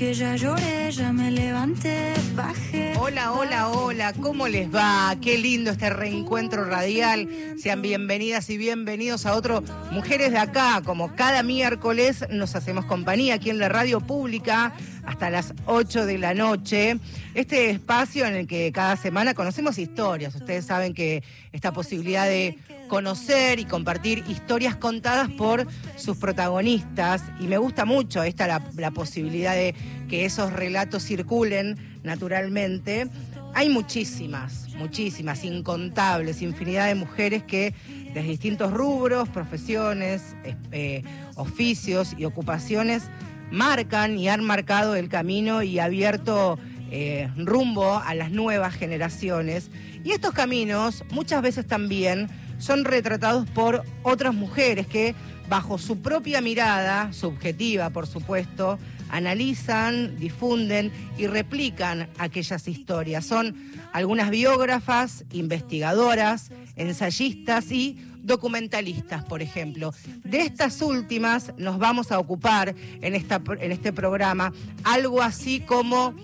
[0.00, 2.94] que ya lloré, ya me levanté, bajé.
[2.98, 5.14] Hola, hola, hola, ¿cómo les va?
[5.20, 7.28] Qué lindo este reencuentro radial.
[7.58, 10.80] Sean bienvenidas y bienvenidos a otro Mujeres de Acá.
[10.86, 14.72] Como cada miércoles nos hacemos compañía aquí en la radio pública
[15.04, 16.98] hasta las 8 de la noche.
[17.34, 20.34] Este espacio en el que cada semana conocemos historias.
[20.34, 21.22] Ustedes saben que
[21.52, 22.58] esta posibilidad de
[22.88, 25.64] conocer y compartir historias contadas por
[25.96, 27.22] sus protagonistas.
[27.38, 29.76] Y me gusta mucho esta la, posibilidad de
[30.08, 33.06] que esos relatos circulen naturalmente.
[33.54, 37.74] Hay muchísimas, muchísimas, incontables, infinidad de mujeres que
[38.12, 40.34] desde distintos rubros, profesiones,
[40.72, 41.04] eh,
[41.36, 43.04] oficios y ocupaciones
[43.52, 46.58] marcan y han marcado el camino y abierto
[46.90, 49.70] eh, rumbo a las nuevas generaciones.
[50.04, 55.14] Y estos caminos muchas veces también son retratados por otras mujeres que
[55.48, 58.78] bajo su propia mirada, subjetiva por supuesto,
[59.10, 63.26] analizan, difunden y replican aquellas historias.
[63.26, 63.56] Son
[63.92, 69.92] algunas biógrafas, investigadoras, ensayistas y documentalistas, por ejemplo.
[70.24, 74.52] De estas últimas nos vamos a ocupar en, esta, en este programa
[74.84, 76.14] algo así como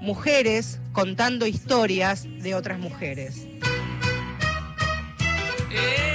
[0.00, 3.46] mujeres contando historias de otras mujeres.
[5.70, 6.09] No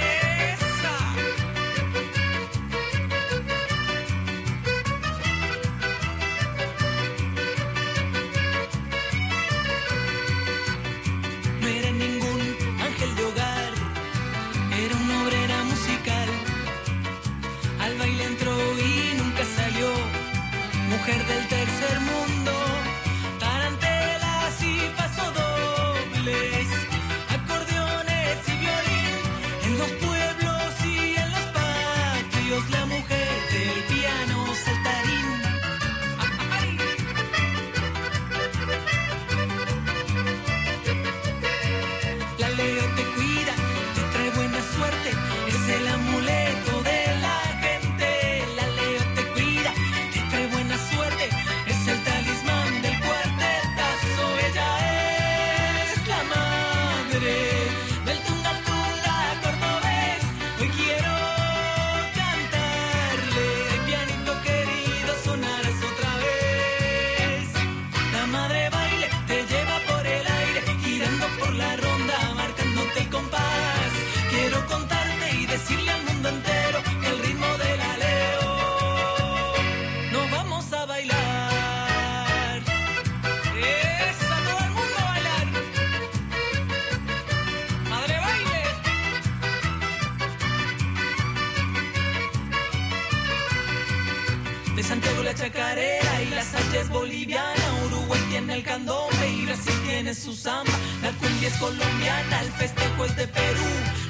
[94.76, 97.64] De Santiago la chacarera y la salsa es boliviana.
[97.86, 100.72] Uruguay tiene el candombe y Brasil tiene su samba.
[101.02, 103.64] La cumbia es colombiana, el festejo es de Perú.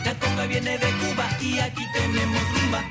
[0.04, 2.84] La conga viene de Cuba y aquí tenemos rumba.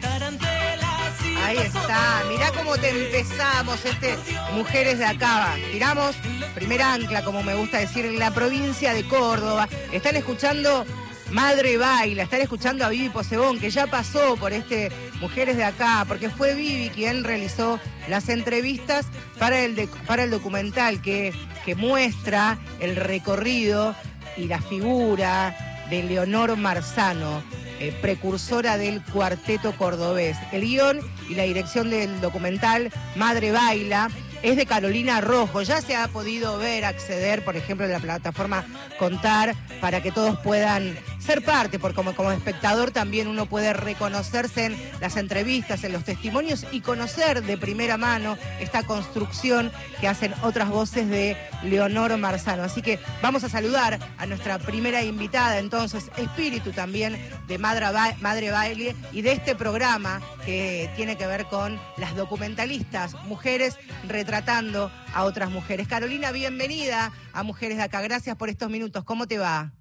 [1.45, 4.15] Ahí está, mirá cómo te empezamos, este
[4.53, 5.55] Mujeres de Acá.
[5.71, 6.15] Tiramos
[6.55, 9.69] primer ancla, como me gusta decir, en la provincia de Córdoba.
[9.91, 10.85] Están escuchando
[11.29, 14.91] Madre Baila, están escuchando a Vivi Posebón, que ya pasó por este
[15.25, 19.07] Mujeres de Acá, porque fue Vivi quien realizó las entrevistas
[19.39, 21.33] para el, para el documental que,
[21.65, 23.95] que muestra el recorrido
[24.37, 25.57] y la figura
[25.89, 27.41] de Leonor Marzano,
[27.79, 30.37] eh, precursora del cuarteto cordobés.
[30.51, 34.11] El guion y la dirección del documental Madre Baila
[34.43, 35.63] es de Carolina Rojo.
[35.63, 38.63] Ya se ha podido ver, acceder, por ejemplo, en la plataforma
[38.99, 44.65] Contar, para que todos puedan ser parte, porque como, como espectador también uno puede reconocerse
[44.65, 50.33] en las entrevistas, en los testimonios y conocer de primera mano esta construcción que hacen
[50.43, 52.63] otras voces de Leonor Marzano.
[52.63, 57.17] Así que vamos a saludar a nuestra primera invitada, entonces, espíritu también
[57.47, 62.15] de Madre, Ba- Madre Baile y de este programa que tiene que ver con las
[62.15, 63.77] documentalistas, mujeres
[64.07, 65.87] retratando a otras mujeres.
[65.87, 68.01] Carolina, bienvenida a Mujeres de Acá.
[68.01, 69.03] Gracias por estos minutos.
[69.03, 69.71] ¿Cómo te va?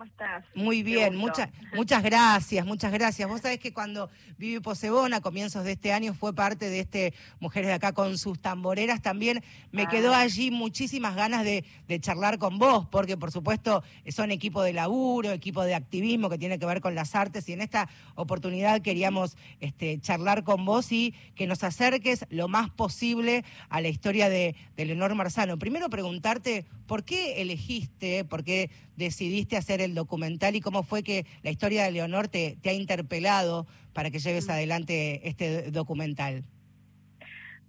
[0.00, 0.44] Hola, ¿cómo ¿Cómo estás?
[0.54, 3.28] Muy bien, muchas muchas gracias, muchas gracias.
[3.28, 4.08] Vos sabés que cuando
[4.38, 8.16] Vivi Posebón a comienzos de este año fue parte de este Mujeres de Acá con
[8.16, 9.42] sus tamboreras, también
[9.72, 9.88] me Ah.
[9.88, 14.72] quedó allí muchísimas ganas de, de charlar con vos, porque por supuesto son equipo de
[14.72, 18.80] laburo, equipo de activismo que tiene que ver con las artes y en esta oportunidad
[18.82, 24.28] queríamos este, charlar con vos y que nos acerques lo más posible a la historia
[24.28, 25.58] de, de Leonor Marzano.
[25.58, 31.26] Primero preguntarte por qué elegiste, por qué decidiste hacer el documental y cómo fue que
[31.42, 36.44] la historia de Leonor te, te ha interpelado para que lleves adelante este documental.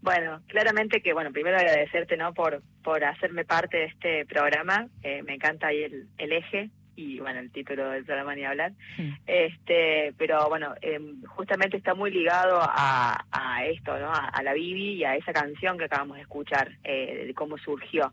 [0.01, 2.33] Bueno, claramente que, bueno, primero agradecerte, ¿no?
[2.33, 4.87] Por, por hacerme parte de este programa.
[5.03, 8.71] Eh, me encanta ahí el, el eje y, bueno, el título del programa ni hablar.
[8.97, 9.11] Mm.
[9.27, 14.11] Este, pero bueno, eh, justamente está muy ligado a, a esto, ¿no?
[14.11, 17.59] A, a la Bibi y a esa canción que acabamos de escuchar, eh, de cómo
[17.59, 18.11] surgió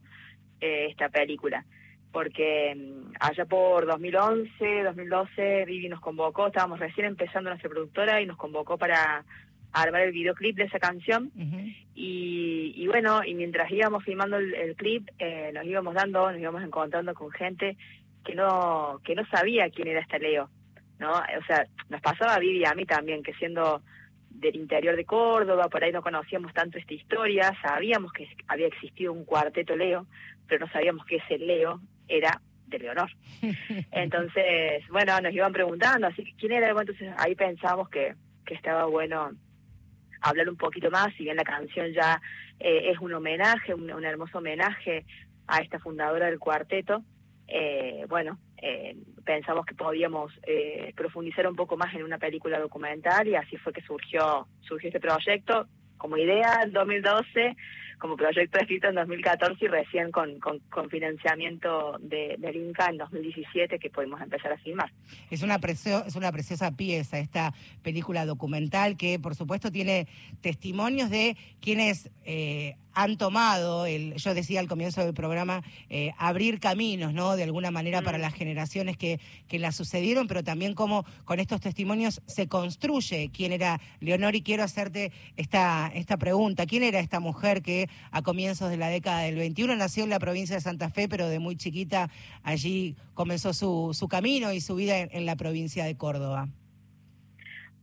[0.60, 1.64] eh, esta película.
[2.12, 8.26] Porque mm, allá por 2011, 2012, Vivi nos convocó, estábamos recién empezando nuestra productora y
[8.26, 9.24] nos convocó para
[9.72, 11.30] armar el videoclip de esa canción.
[11.94, 16.40] Y, y bueno, y mientras íbamos filmando el, el clip, eh, nos íbamos dando, nos
[16.40, 17.76] íbamos encontrando con gente
[18.24, 20.48] que no que no sabía quién era este Leo,
[20.98, 21.12] ¿no?
[21.12, 23.82] O sea, nos pasaba a Vivi y a mí también, que siendo
[24.30, 29.12] del interior de Córdoba, por ahí no conocíamos tanto esta historia, sabíamos que había existido
[29.12, 30.06] un cuarteto Leo,
[30.46, 33.10] pero no sabíamos que ese Leo era de Leonor.
[33.92, 38.14] Entonces, bueno, nos iban preguntando, así que quién era, Bueno, entonces ahí pensamos que,
[38.44, 39.30] que estaba bueno
[40.20, 42.20] hablar un poquito más, si bien la canción ya
[42.58, 45.04] eh, es un homenaje, un, hermoso homenaje
[45.46, 47.02] a esta fundadora del cuarteto,
[47.46, 53.26] eh, bueno, eh, pensamos que podíamos eh, profundizar un poco más en una película documental
[53.28, 55.66] y así fue que surgió, surgió este proyecto
[55.96, 57.56] como idea en 2012,
[57.98, 60.60] como proyecto escrito en 2014 y recién con, con,
[60.90, 64.90] financiamiento de, del Inca en 2017 que pudimos empezar a filmar.
[65.30, 67.52] Es una, precio- es una preciosa pieza esta
[67.82, 70.06] película documental que por supuesto tiene
[70.40, 76.58] testimonios de quienes eh, han tomado, el, yo decía al comienzo del programa, eh, abrir
[76.58, 77.36] caminos, ¿no?
[77.36, 78.22] De alguna manera para Mm.
[78.22, 83.52] las generaciones que, que la sucedieron, pero también cómo con estos testimonios se construye quién
[83.52, 86.66] era Leonor y quiero hacerte esta, esta pregunta.
[86.66, 90.18] ¿Quién era esta mujer que a comienzos de la década del 21 nació en la
[90.18, 92.10] provincia de Santa Fe, pero de muy chiquita
[92.42, 96.48] allí comenzó su, su camino y su vida en, en la provincia de Córdoba?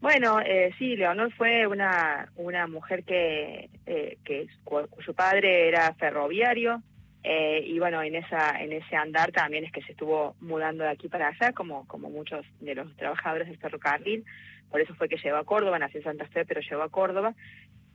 [0.06, 5.92] Bueno, eh, sí, Leonor fue una, una mujer que, eh, que cu- cuyo padre era
[5.96, 6.84] ferroviario
[7.24, 10.92] eh, y bueno, en esa en ese andar también es que se estuvo mudando de
[10.92, 14.24] aquí para allá, como, como muchos de los trabajadores del ferrocarril.
[14.70, 17.34] Por eso fue que llegó a Córdoba, nació en Santa Fe, pero llegó a Córdoba.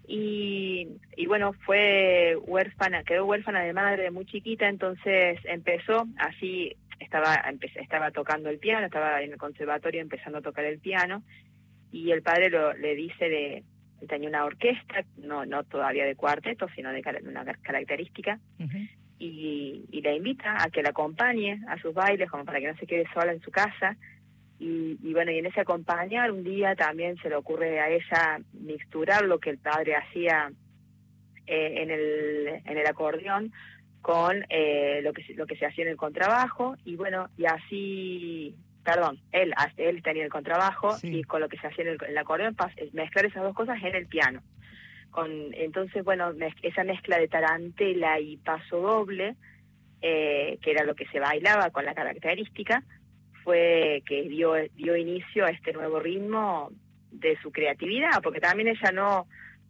[0.09, 7.37] Y, y bueno, fue huérfana, quedó huérfana de madre muy chiquita, entonces empezó así, estaba,
[7.77, 11.23] estaba tocando el piano, estaba en el conservatorio empezando a tocar el piano
[11.93, 13.57] y el padre lo, le dice de
[14.01, 18.39] él tenía una orquesta, no no todavía de cuarteto, sino de una car- característica,
[19.19, 22.77] y, y la invita a que la acompañe a sus bailes, como para que no
[22.79, 23.97] se quede sola en su casa.
[24.59, 28.41] Y, y bueno, y en ese acompañar, un día también se le ocurre a ella
[28.55, 30.51] mixturar lo que el padre hacía
[31.47, 33.53] eh, en, el, en el acordeón
[34.01, 38.55] con eh, lo que lo que se hacía en el contrabajo y bueno y así
[38.95, 41.19] perdón él él tenía el contrabajo Sí.
[41.21, 42.57] y con lo que se hacía en el, el acordeón
[42.93, 44.43] mezclar esas dos cosas en el piano
[45.11, 49.37] con entonces bueno mez- esa mezcla de tarantela y paso doble
[50.03, 52.83] eh, que era lo que se bailaba con la característica
[53.45, 56.71] fue que dio dio inicio a este nuevo ritmo
[57.11, 59.27] de su creatividad porque también ella no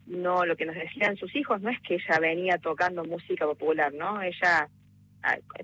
[0.06, 3.92] no lo que nos decían sus hijos no es que ella venía tocando música popular
[3.92, 4.68] no ella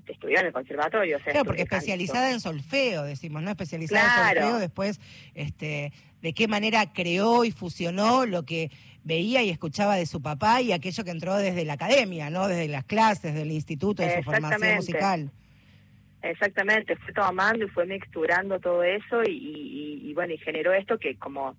[0.07, 3.49] estudió en el conservatorio o sea, Claro, porque especializada en solfeo, decimos, ¿no?
[3.51, 4.99] Especializada en solfeo, después,
[5.33, 8.69] este, de qué manera creó y fusionó lo que
[9.03, 12.47] veía y escuchaba de su papá y aquello que entró desde la academia, ¿no?
[12.47, 15.31] Desde las clases, del instituto, de su formación musical.
[16.21, 20.97] Exactamente, fue tomando y fue mixturando todo eso y, y- y, bueno, y generó esto
[20.97, 21.55] que como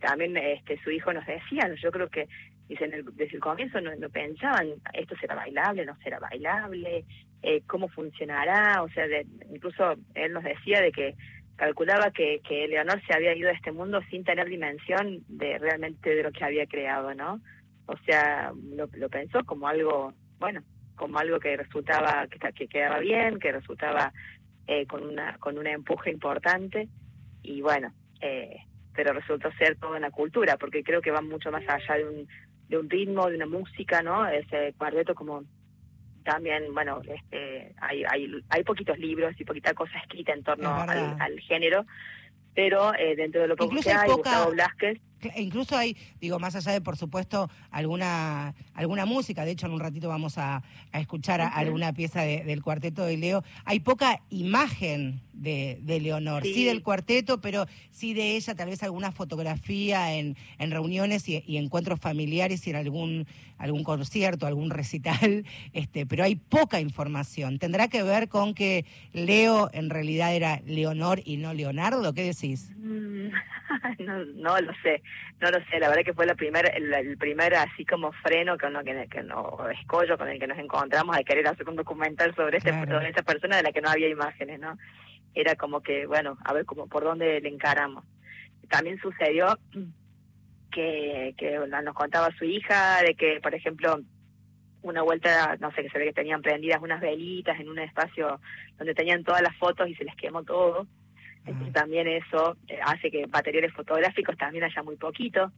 [0.00, 2.28] también este su hijo nos decía, yo creo que
[2.68, 7.04] dicen el- desde el comienzo no, no pensaban, esto será bailable, no será bailable,
[7.42, 11.14] eh, cómo funcionará, o sea, de- incluso él nos decía de que
[11.56, 16.14] calculaba que, que Leonor se había ido a este mundo sin tener dimensión de realmente
[16.14, 17.40] de lo que había creado, ¿no?
[17.86, 20.62] O sea, lo, lo pensó como algo, bueno,
[20.96, 24.12] como algo que resultaba, que, que quedaba bien, que resultaba
[24.66, 26.88] eh, con una con un empuje importante
[27.42, 28.56] y bueno, eh,
[28.94, 32.28] pero resultó ser toda una cultura, porque creo que va mucho más allá de un,
[32.68, 34.26] de un ritmo, de una música, ¿no?
[34.28, 35.42] Ese cuarteto como
[36.22, 41.16] también, bueno, este, hay, hay, hay poquitos libros y poquita cosa escrita en torno al,
[41.20, 41.84] al género,
[42.54, 46.38] pero eh, dentro de lo poco que hay, poca- Gustavo Blasquez, Cla- Incluso hay, digo,
[46.38, 50.62] más allá de, por supuesto, alguna alguna música, de hecho en un ratito vamos a,
[50.92, 56.00] a escuchar a- alguna pieza de- del cuarteto de Leo, hay poca imagen de, de
[56.00, 56.52] Leonor, sí.
[56.54, 56.64] Sí.
[56.64, 61.56] del cuarteto, pero sí de ella, tal vez alguna fotografía en, en reuniones y, y
[61.56, 63.26] encuentros familiares y en algún
[63.58, 67.60] algún concierto, algún recital, este, pero hay poca información.
[67.60, 72.12] ¿Tendrá que ver con que Leo en realidad era Leonor y no Leonardo?
[72.12, 72.72] ¿Qué decís?
[72.76, 73.28] Mm,
[74.00, 75.00] no, no lo sé,
[75.40, 75.78] no lo sé.
[75.80, 79.08] La verdad que fue la primer, el, el primer así como freno que no, que,
[79.10, 82.70] que no escollo con el que nos encontramos de querer hacer un documental sobre este
[82.70, 82.92] Claro.
[82.92, 84.78] sobre esta persona de la que no había imágenes, ¿no?
[85.34, 88.04] Era como que bueno, a ver cómo por dónde le encaramos.
[88.68, 89.58] También sucedió
[90.70, 94.00] que que nos contaba su hija de que por ejemplo
[94.82, 98.40] una vuelta, no sé, que se ve que tenían prendidas unas velitas en un espacio
[98.78, 100.86] donde tenían todas las fotos y se les quemó todo.
[101.44, 105.50] Entonces también eso eh, hace que materiales fotográficos también haya muy poquito.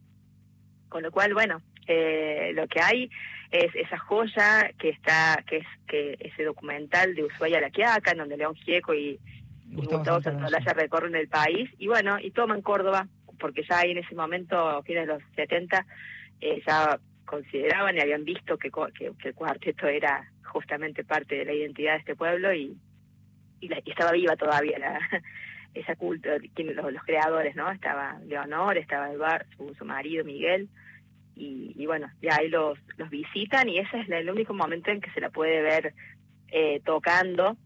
[0.89, 3.09] Con lo cual, bueno, eh, lo que hay
[3.51, 8.11] es esa joya que está, que es que ese documental de Ushuaia a la Quiaca,
[8.11, 9.19] en donde León Gieco y,
[9.69, 10.21] y Gustavo.
[10.21, 13.07] Santaolalla recorren el país y bueno, y toman Córdoba,
[13.39, 15.85] porque ya ahí en ese momento, a fines de los 70,
[16.41, 21.45] eh, ya consideraban y habían visto que, que, que el cuarteto era justamente parte de
[21.45, 22.77] la identidad de este pueblo y,
[23.59, 24.99] y, la- y estaba viva todavía la,
[25.75, 27.69] esa quien- los, creadores, ¿no?
[27.69, 29.45] Estaba Leonor, estaba Eduardo,
[29.77, 30.69] su, marido Miguel,
[31.35, 35.11] y, bueno, de ahí los, los visitan y ese es el único momento en que
[35.11, 35.93] se la puede ver
[36.47, 37.57] eh, tocando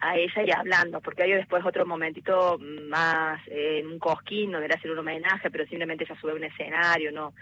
[0.00, 4.66] a ella y hablando, porque hay después otro momentito más eh, en un cosquín donde
[4.66, 7.32] le hacen un homenaje, pero simplemente ella sube a un escenario, no,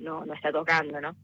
[0.00, 1.14] no, no está tocando, ¿no?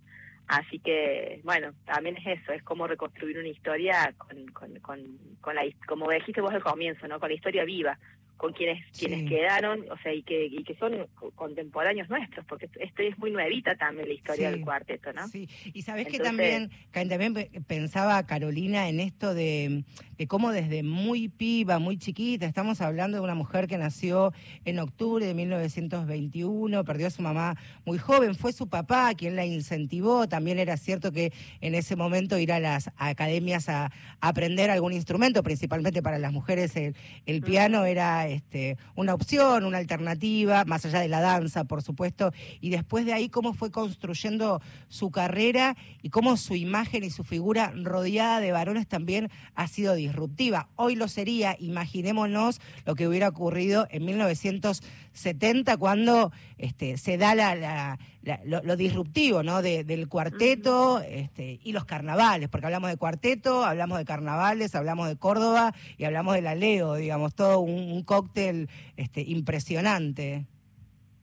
[0.47, 5.55] Así que, bueno, también es eso, es como reconstruir una historia con, con, con, con
[5.55, 7.19] la, como dijiste vos al comienzo, ¿no?
[7.19, 7.99] Con la historia viva,
[8.37, 9.07] con quienes Sí.
[9.07, 13.19] quienes quedaron, o sea, y que, y que son co- contemporáneos nuestros, porque esto, es
[13.19, 14.55] muy nuevita también la historia Sí.
[14.57, 15.27] del cuarteto, ¿no?
[15.29, 19.85] Sí, y sabes que también, que también pe- pensaba Carolina en esto de,
[20.19, 24.33] de cómo desde muy piba, muy chiquita, estamos hablando de una mujer que nació
[24.65, 29.45] en octubre de 1921, perdió a su mamá muy joven, fue su papá quien la
[29.47, 33.91] incentivó, también era cierto que en ese momento ir a las academias a, a
[34.29, 36.95] aprender algún instrumento, principalmente para las mujeres el,
[37.27, 42.33] el piano era este, una opción, una alternativa, más allá de la danza, por supuesto,
[42.61, 47.25] y después de ahí cómo fue construyendo su carrera y cómo su imagen y su
[47.25, 50.69] figura rodeada de varones también ha sido disruptiva.
[50.77, 57.55] Hoy lo sería, imaginémonos lo que hubiera ocurrido en 1970 cuando este, se da la,
[57.55, 59.63] la- la- lo, lo disruptivo ¿no?
[59.63, 65.09] de- del cuarteto este, y los carnavales, porque hablamos de cuarteto, hablamos de carnavales, hablamos
[65.09, 70.47] de Córdoba y hablamos de la Leo, digamos, todo un, un cóctel este, impresionante.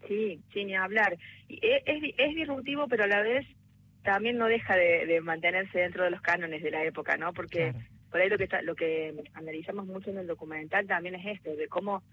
[0.08, 1.18] Sí, sin ni hablar.
[1.50, 3.46] E- es, di- es disruptivo, pero a la vez
[4.04, 7.34] también no deja de, de mantenerse dentro de los cánones de la época, ¿no?
[7.34, 7.86] Porque Claro.
[8.10, 11.56] por ahí lo que está, lo que analizamos mucho en el documental también es esto,
[11.56, 12.04] de cómo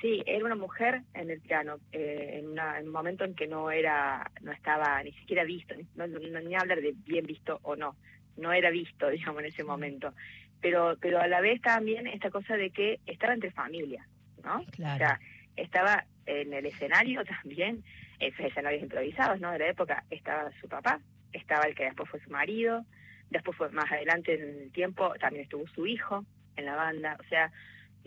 [0.00, 3.46] sí, era una mujer en el piano, eh, en, una- en un momento en que
[3.46, 7.58] no era, no estaba ni siquiera visto, ni, no- no- ni hablar de bien visto
[7.62, 7.96] o no,
[8.36, 10.12] no era visto, digamos, en ese momento.
[10.60, 14.06] Pero, pero a la vez también esta cosa de que estaba entre familias,
[14.42, 14.60] ¿no?
[14.60, 14.98] O Claro.
[14.98, 15.20] sea,
[15.56, 17.82] estaba en el escenario también,
[18.18, 19.52] esos escenarios improvisados, ¿no?
[19.52, 21.00] De la época, estaba su papá,
[21.32, 22.84] estaba el que después fue su marido,
[23.30, 26.24] después fue más adelante en el tiempo, también estuvo su hijo
[26.56, 27.52] en la banda, o sea,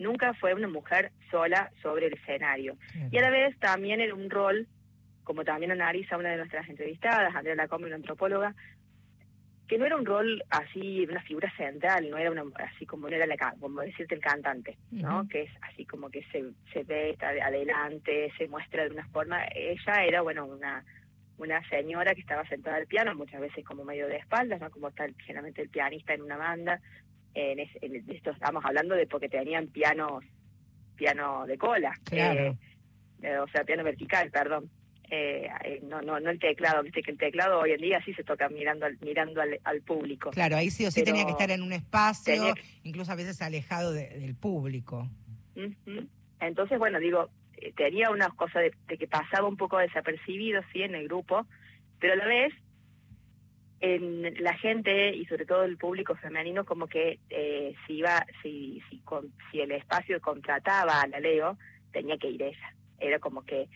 [0.00, 2.76] nunca fue una mujer sola sobre el escenario.
[3.10, 4.66] Y a la vez también era un rol,
[5.22, 8.54] como también analiza una de nuestras entrevistadas, Andrea Lacombe, una antropóloga,
[9.68, 13.14] que no era un rol así, una figura central, no era una, así como no
[13.14, 15.28] era la, como decirte el cantante, ¿no?
[15.28, 19.06] Que es así como que se, se ve, está de adelante, se muestra de una
[19.10, 19.44] forma.
[19.54, 20.84] Ella era, bueno, una
[21.40, 24.70] una señora que estaba sentada al piano, muchas veces como medio de espaldas, ¿no?
[24.70, 26.80] Como está generalmente el pianista en una banda.
[27.34, 30.24] En, es- en esto estamos hablando de porque tenían pianos,
[30.96, 31.94] piano de cola.
[32.04, 32.40] Claro.
[32.40, 32.56] eh,
[33.22, 34.70] eh, o sea, piano vertical, perdón.
[35.12, 38.14] Eh, eh, no, no, no el teclado, viste que el teclado hoy en día sí
[38.14, 40.30] se toca mirando al, mirando al, al público.
[40.30, 43.42] Claro, ahí sí o sí tenía que estar en un espacio, que- incluso a veces
[43.42, 45.08] alejado de- del público.
[46.40, 47.28] Entonces, bueno, digo,
[47.76, 51.46] tenía una cosa de, de que pasaba un poco desapercibido, sí, en el grupo,
[51.98, 52.52] pero a la vez
[53.80, 58.82] en la gente y sobre todo el público femenino como que eh, si iba si
[58.90, 61.56] si con- si el espacio contrataba a la Leo
[61.92, 62.74] tenía que ir ella.
[62.98, 63.68] Era como que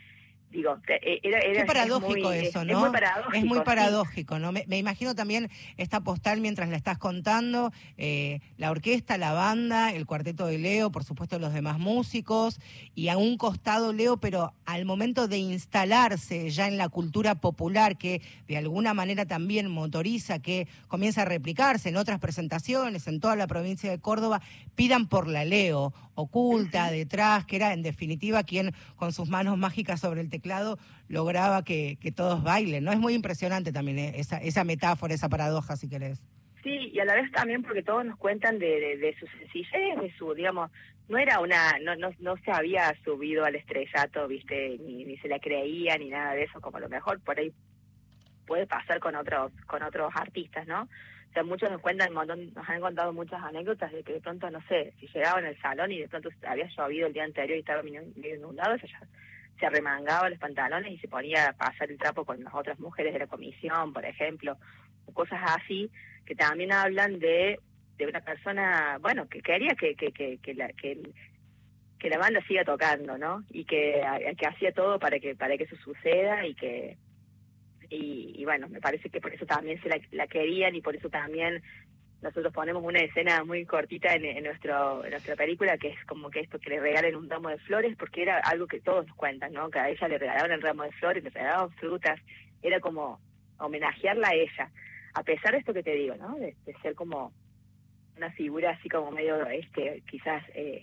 [0.55, 2.73] digo, eh, era, era Qué es paradójico muy- eso, es- ¿no?
[2.73, 3.37] Es muy paradójico.
[3.37, 3.65] Es muy sí.
[3.65, 4.53] paradójico, ¿no?
[4.53, 9.93] Me, me imagino también esta postal mientras la estás contando, eh, la orquesta, la banda,
[9.93, 12.61] el cuarteto de Leo, por supuesto los demás músicos,
[12.95, 17.99] y a un costado Leo, pero al momento de instalarse ya en la cultura popular,
[17.99, 23.35] que de alguna manera también motoriza, que comienza a replicarse en otras presentaciones, en toda
[23.35, 24.41] la provincia de Córdoba,
[24.77, 30.01] pidan por la Leo, oculta, detrás, que era en definitiva quien con sus manos mágicas
[30.01, 30.44] sobre el teclado
[31.09, 32.93] lograba que, todos bailen, ¿no?
[32.93, 36.23] Es muy impresionante también eh, esa, esa metáfora, esa paradoja, si querés.
[36.63, 40.01] Sí, y a la vez también porque todos nos cuentan de, de, de su sencillez,
[40.01, 40.71] de su, digamos,
[41.09, 45.29] no era una, no, no, no se había subido al estrellato, viste, ni, ni se
[45.29, 47.53] la creía, ni nada de eso, como a lo mejor por ahí
[48.47, 50.83] puede pasar con otros, con otros artistas, ¿no?
[50.83, 54.21] O sea, muchos nos cuentan un montón, nos han contado muchas anécdotas de que de
[54.21, 57.57] pronto, no sé, si llegaban al salón y de pronto había llovido el día anterior
[57.57, 58.03] y estaba medio
[58.37, 59.01] inundado, ella
[59.59, 63.13] se arremangaba los pantalones y se ponía a pasar el trapo con las otras mujeres
[63.13, 64.57] de la comisión, por ejemplo,
[65.13, 65.91] cosas así
[66.25, 67.61] que también hablan de,
[67.97, 70.99] de una persona, bueno, que quería que, que, que, que la, que,
[71.99, 73.45] que la banda siga tocando, ¿no?
[73.51, 74.03] Y que,
[74.39, 76.97] que hacía todo para que, para que eso suceda y que,
[77.91, 80.97] y, y bueno, me parece que por eso también se la, la querían y por
[80.97, 81.63] eso también
[82.25, 86.41] nosotros ponemos una escena muy cortita en, en nuestro nuestra película que es como que
[86.41, 89.53] esto que le regalen un ramo de flores porque era algo que todos nos cuentan
[89.53, 92.19] no que a ella le regalaban el ramo de flores le regalaban frutas
[92.63, 93.21] era como
[93.59, 94.71] homenajearla a ella.
[95.13, 97.33] A pesar de esto que te digo no de, de ser como
[98.17, 100.83] una figura así como medio este quizás eh,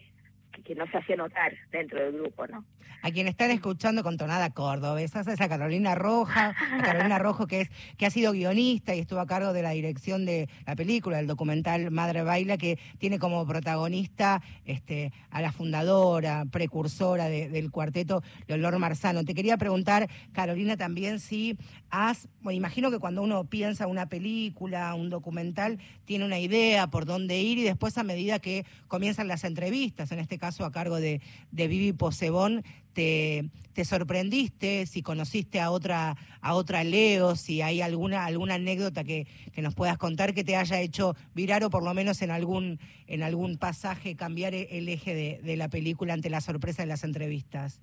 [0.51, 2.63] que, no se hacía notar dentro del grupo no
[3.03, 7.61] A quien están escuchando con tonada cordobesa, es a Carolina Roja, a Carolina Rojo, que
[7.61, 11.19] es que ha sido guionista y estuvo a cargo de la dirección de la película,
[11.19, 17.71] el documental Madre Baila, que tiene como protagonista este, a la fundadora, precursora de- del
[17.71, 19.23] cuarteto, Leonor Marzano.
[19.23, 21.57] Te quería preguntar, Carolina, también si
[21.89, 27.05] has, bueno, imagino que cuando uno piensa una película, un documental, tiene una idea por
[27.05, 30.99] dónde ir y después a medida que comienzan las entrevistas, en este caso a cargo
[30.99, 31.21] de,
[31.51, 37.81] de Vivi Posebón, te, te sorprendiste, si conociste a otra, a otra Leo, si hay
[37.81, 41.83] alguna, alguna anécdota que, que nos puedas contar que te haya hecho virar o por
[41.83, 46.29] lo menos en algún, en algún pasaje cambiar el eje de, de la película ante
[46.29, 47.79] la sorpresa de las entrevistas.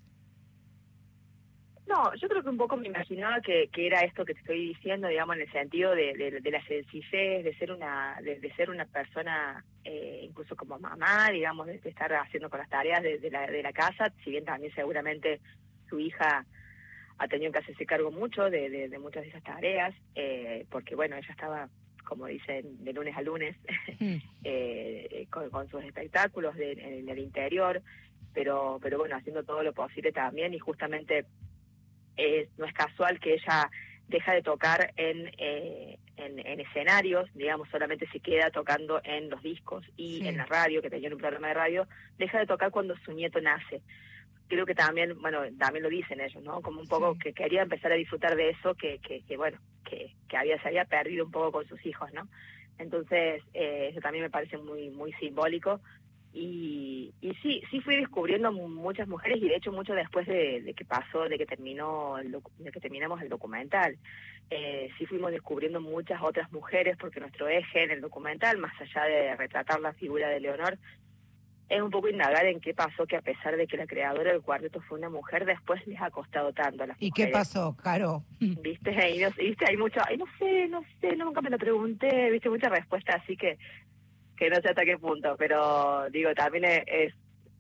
[1.89, 4.69] No, yo creo que un poco me imaginaba que, que era esto que te estoy
[4.75, 8.55] diciendo, digamos, en el sentido de, de, de la sencillez, de ser una, de, de
[8.57, 13.31] ser una persona, eh, incluso como mamá, digamos, de, estar haciendo con las tareas de,
[13.31, 15.41] la, de la casa, si bien también seguramente
[15.89, 16.45] su hija
[17.17, 20.95] ha tenido que hacerse cargo mucho de, de, de muchas de esas tareas, eh, porque
[20.95, 21.69] bueno, ella estaba,
[22.07, 23.57] como dicen, de lunes a lunes
[24.45, 27.81] eh, con, con sus espectáculos de- en el interior,
[28.35, 31.25] pero, pero bueno, haciendo todo lo posible también y justamente
[32.19, 33.71] eh, no es casual que ella
[34.09, 39.43] deja de tocar en, eh, en, en escenarios, digamos, solamente se queda tocando en los
[39.43, 40.29] discos y Sí.
[40.29, 43.41] en la radio, que tenía un programa de radio, deja de tocar cuando su nieto
[43.41, 43.83] nace.
[44.49, 46.63] Creo que también, bueno, también lo dicen ellos, ¿no?
[46.63, 47.21] Como un poco Sí.
[47.21, 50.69] que quería empezar a disfrutar de eso, que, que, que bueno, que, que había, se
[50.69, 52.27] había perdido un poco con sus hijos, ¿no?
[52.79, 55.81] Entonces, eh, eso también me parece muy, muy simbólico.
[56.41, 60.63] Y, y sí, sí fui descubriendo mu- muchas mujeres y de hecho mucho después de,
[60.63, 63.97] de que pasó, de que terminó, el docu- de que terminamos el documental,
[64.49, 69.05] eh, sí fuimos descubriendo muchas otras mujeres porque nuestro eje en el documental, más allá
[69.07, 70.79] de retratar la figura de Leonor,
[71.69, 74.41] es un poco indagar en qué pasó que a pesar de que la creadora del
[74.41, 78.23] cuarteto fue una mujer, después les ha costado tanto a las ¿Y qué pasó, Caro?
[78.41, 78.93] ¿Viste?
[79.11, 82.49] Y no, viste, hay mucho, ay, no sé, no sé, nunca me lo pregunté, viste,
[82.49, 83.59] mucha respuesta, así que
[84.39, 87.15] que no sé hasta qué punto, pero digo, también es, es,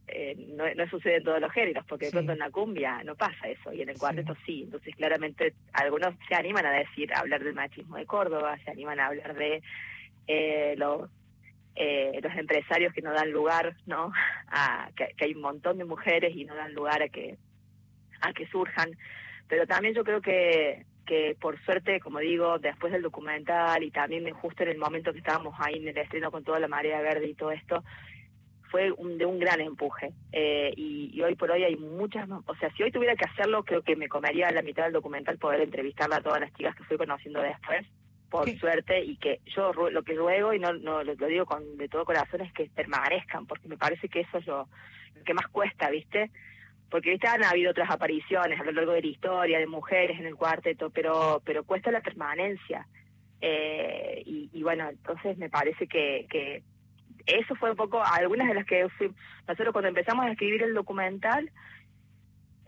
[0.06, 2.16] eh, no, no sucede en todos los géneros, porque de Sí.
[2.16, 4.00] pronto en la cumbia no pasa eso, y en el Sí.
[4.00, 8.56] cuarteto sí, entonces claramente algunos se animan a decir, a hablar del machismo de Córdoba,
[8.64, 9.62] se animan a hablar de
[10.26, 11.10] eh, los
[11.74, 14.12] eh, los empresarios que no dan lugar, ¿no?
[14.48, 17.38] A, que, que hay un montón de mujeres y no dan lugar a que
[18.20, 18.90] a que surjan,
[19.46, 24.30] pero también yo creo que que por suerte, como digo, después del documental y también
[24.34, 27.26] justo en el momento que estábamos ahí en el estreno con toda la marea verde
[27.28, 27.82] y todo esto,
[28.70, 30.12] fue un, de un gran empuje.
[30.30, 33.24] Eh, y, y hoy por hoy hay muchas, más- o sea, si hoy tuviera que
[33.24, 36.76] hacerlo, creo que me comería la mitad del documental poder entrevistarla a todas las chicas
[36.76, 37.86] que fui conociendo después,
[38.28, 38.58] por ¿Qué?
[38.58, 41.88] suerte, y que yo lo que ruego, y no, no lo, lo digo con de
[41.88, 44.68] todo corazón, es que permanezcan, porque me parece que eso es lo,
[45.16, 46.30] lo que más cuesta, ¿viste?
[46.90, 50.27] Porque viste han habido otras apariciones a lo largo de la historia de mujeres en
[50.27, 52.87] el cuarteto pero pero cuesta la permanencia
[53.40, 56.62] Eh, y, y bueno entonces me parece que, que
[57.27, 59.12] eso fue un poco algunas de las que fui
[59.46, 61.48] nosotros cuando empezamos a escribir el documental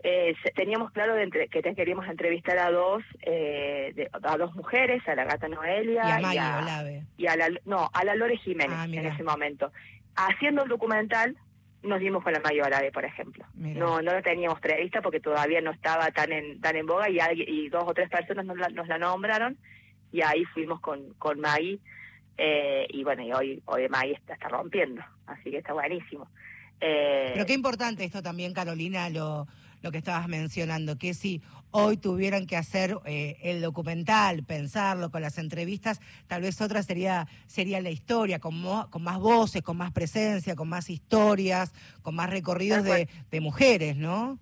[0.03, 5.07] eh, teníamos claro de entre- que queríamos entrevistar a dos, eh, de- a dos mujeres,
[5.07, 7.03] a la gata Noelia Y a Olave.
[7.17, 9.09] y a la, no, a la Lore Jiménez Ah, en mira.
[9.13, 9.71] ese momento.
[10.15, 11.37] Haciendo el documental,
[11.83, 13.45] nos dimos con la Olave, por ejemplo.
[13.55, 13.79] Mira.
[13.79, 17.19] No, no la teníamos prevista porque todavía no estaba tan en, tan en boga y,
[17.19, 19.57] alguien- y dos o tres personas nos la, nos la nombraron
[20.11, 21.79] y ahí fuimos con, con Maggie
[22.37, 26.27] eh, y bueno, y hoy, hoy Maggie está, está rompiendo, así que está buenísimo.
[26.79, 29.47] Eh, Pero qué importante esto también, Carolina, lo,
[29.81, 31.41] lo que estabas mencionando, que si
[31.71, 37.27] hoy tuvieran que hacer eh, el documental, pensarlo con las entrevistas, tal vez otra sería
[37.47, 42.15] sería la historia, con, mo- con más voces, con más presencia, con más historias, con
[42.15, 44.37] más recorridos de, de mujeres, ¿no?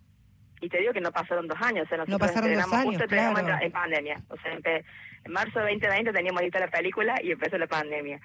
[0.62, 3.08] Y te digo que no pasaron dos años, o sea, nosotros pasaron dos años, justo
[3.08, 3.58] claro.
[3.62, 4.22] en, pandemia.
[4.28, 8.20] O sea, en marzo de 2020 teníamos lista la película y empezó la pandemia.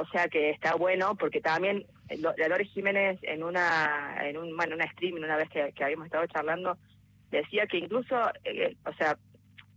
[0.00, 4.56] O sea que está bueno porque también eh, la Lore Jiménez en una en un
[4.56, 6.76] bueno, una streaming una vez que, que habíamos estado charlando
[7.30, 9.16] decía que incluso eh, o sea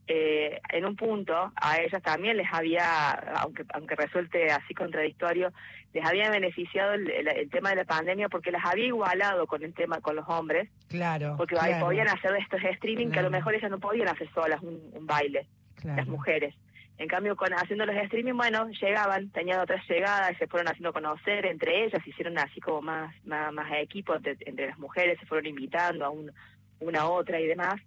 [0.08, 5.52] eh, en un punto a ellas también les había aunque aunque resulte así contradictorio
[5.94, 9.64] les había beneficiado el, el- el tema de la pandemia porque las había igualado con
[9.64, 11.36] el tema con los hombres Claro.
[11.38, 14.62] porque claro, podían hacer estos streaming que a lo mejor ellas no podían hacer solas
[14.62, 15.98] un, un baile, claro.
[15.98, 16.56] las mujeres.
[16.98, 21.46] En cambio, con haciendo los streaming, bueno, llegaban, tenían otras llegadas, se fueron haciendo conocer
[21.48, 25.48] entre ellas, hicieron así como más más, más equipo entre, entre las mujeres, se fueron
[25.48, 26.32] invitando a un,
[26.80, 27.82] una otra y demás.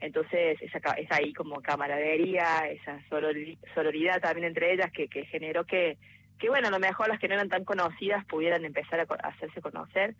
[0.00, 5.64] Entonces, esa, esa ahí como camaradería, esa sorori- sororidad también entre ellas que, que generó
[5.64, 5.96] que,
[6.38, 9.60] que, bueno, a lo mejor las que no eran tan conocidas pudieran empezar a hacerse
[9.60, 10.14] conocer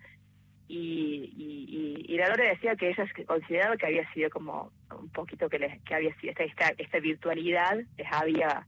[0.69, 5.11] y, y, y, y la Lore decía que ella consideraba que había sido como un
[5.11, 8.67] poquito que les, que había sido esta, esta, esta virtualidad les había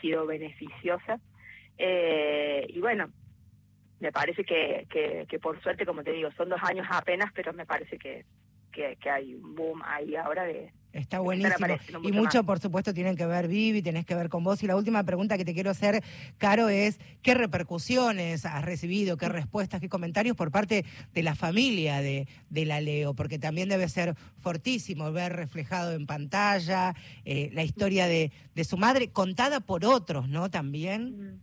[0.00, 1.20] sido beneficiosa.
[1.78, 3.08] Eh, y bueno
[4.00, 7.52] me parece que, que, que por suerte como te digo son dos años apenas pero
[7.52, 8.24] me parece que,
[8.72, 11.66] que, que hay un boom ahí ahora de Está buenísimo.
[12.02, 12.46] Y mucho mucho, más.
[12.46, 14.62] por supuesto, tienen que ver, Vivi, tenés que ver con vos.
[14.62, 16.02] Y la última pregunta que te quiero hacer,
[16.38, 22.00] Caro, es ¿qué repercusiones has recibido, qué respuestas, qué comentarios por parte de la familia
[22.00, 23.14] de, de la Leo?
[23.14, 28.78] Porque también debe ser fortísimo ver reflejado en pantalla eh, la historia de, de su
[28.78, 30.50] madre, contada por otros, ¿no?
[30.50, 31.40] También.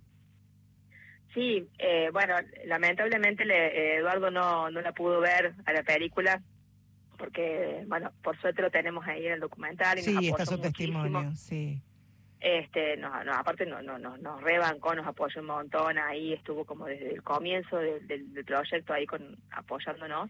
[1.33, 2.33] Sí, eh, bueno,
[2.65, 6.41] lamentablemente le- eh, Eduardo no, no la pudo ver a la película
[7.15, 10.45] porque, bueno, por suerte lo tenemos ahí en el documental y nos Sí, apoyó está
[10.45, 11.03] su muchísimo.
[11.03, 11.81] testimonio, sí.
[12.39, 16.63] Este, no, no, aparte no, no, no, nos rebancó, nos apoyó un montón, ahí estuvo
[16.65, 20.29] como desde el comienzo del, del, del proyecto ahí con apoyándonos.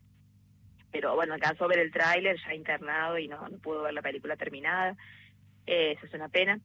[0.91, 4.01] Pero bueno, alcanzó a ver el tráiler ya internado y no, no pudo ver la
[4.01, 4.95] película terminada.
[5.67, 6.59] Eh, eso es una pena,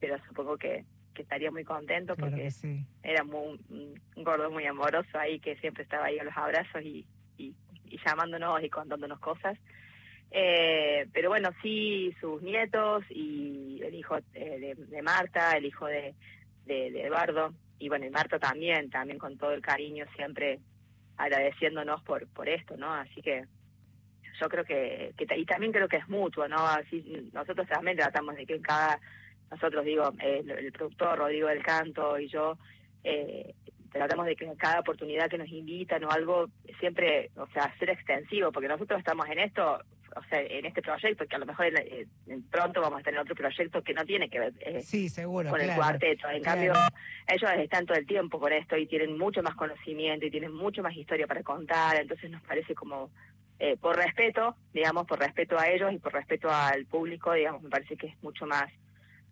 [0.00, 2.84] pero supongo que, que estaría muy contento porque sí.
[3.04, 7.06] era muy, un gordo muy amoroso ahí que siempre estaba ahí a los abrazos y,
[7.90, 9.58] y, llamándonos y contándonos cosas.
[10.30, 15.86] Eh, pero bueno, sí, sus nietos y el hijo eh, de, de Marta, el hijo
[15.86, 16.14] de,
[16.66, 20.58] de, de Eduardo, y bueno, y Marta también, también con todo el cariño, siempre
[21.16, 22.92] agradeciéndonos por, por esto, ¿no?
[22.92, 23.44] Así que
[24.40, 26.66] yo creo que, y también creo que es mutuo, ¿no?
[26.66, 29.00] Así nosotros también tratamos de que en cada,
[29.50, 32.56] nosotros digo, el, el productor Rodrigo del Canto y yo,
[33.04, 33.54] eh,
[33.90, 36.48] tratamos de que cada oportunidad que nos invitan o algo,
[36.80, 39.80] siempre, o sea, ser extensivo, porque nosotros estamos en esto,
[40.16, 41.66] o sea, en este proyecto, que a lo mejor
[42.50, 45.50] pronto vamos a tener otro proyecto que no tiene que ver eh, Sí, seguro.
[45.50, 46.28] con el cuarteto.
[46.28, 46.72] En claro.
[46.72, 46.72] cambio,
[47.26, 50.82] ellos están todo el tiempo con esto y tienen mucho más conocimiento y tienen mucho
[50.82, 53.10] más historia para contar, entonces nos parece como,
[53.58, 57.70] eh, por respeto, digamos, por respeto a ellos y por respeto al público, digamos, me
[57.70, 58.70] parece que es mucho más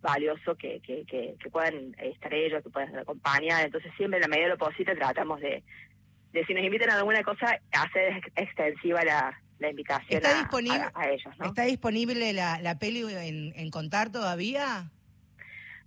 [0.01, 4.27] valioso que, que, que, que puedan estar ellos, que puedan acompañar, entonces siempre en la
[4.27, 5.63] medida de lo posible tratamos de,
[6.33, 10.41] de si nos invitan a alguna cosa, hacer ex- extensiva la, la invitación ¿Está a,
[10.43, 11.45] disponible- a- a ellos, ¿no?
[11.47, 14.91] ¿Está disponible la, la peli en, en contar todavía?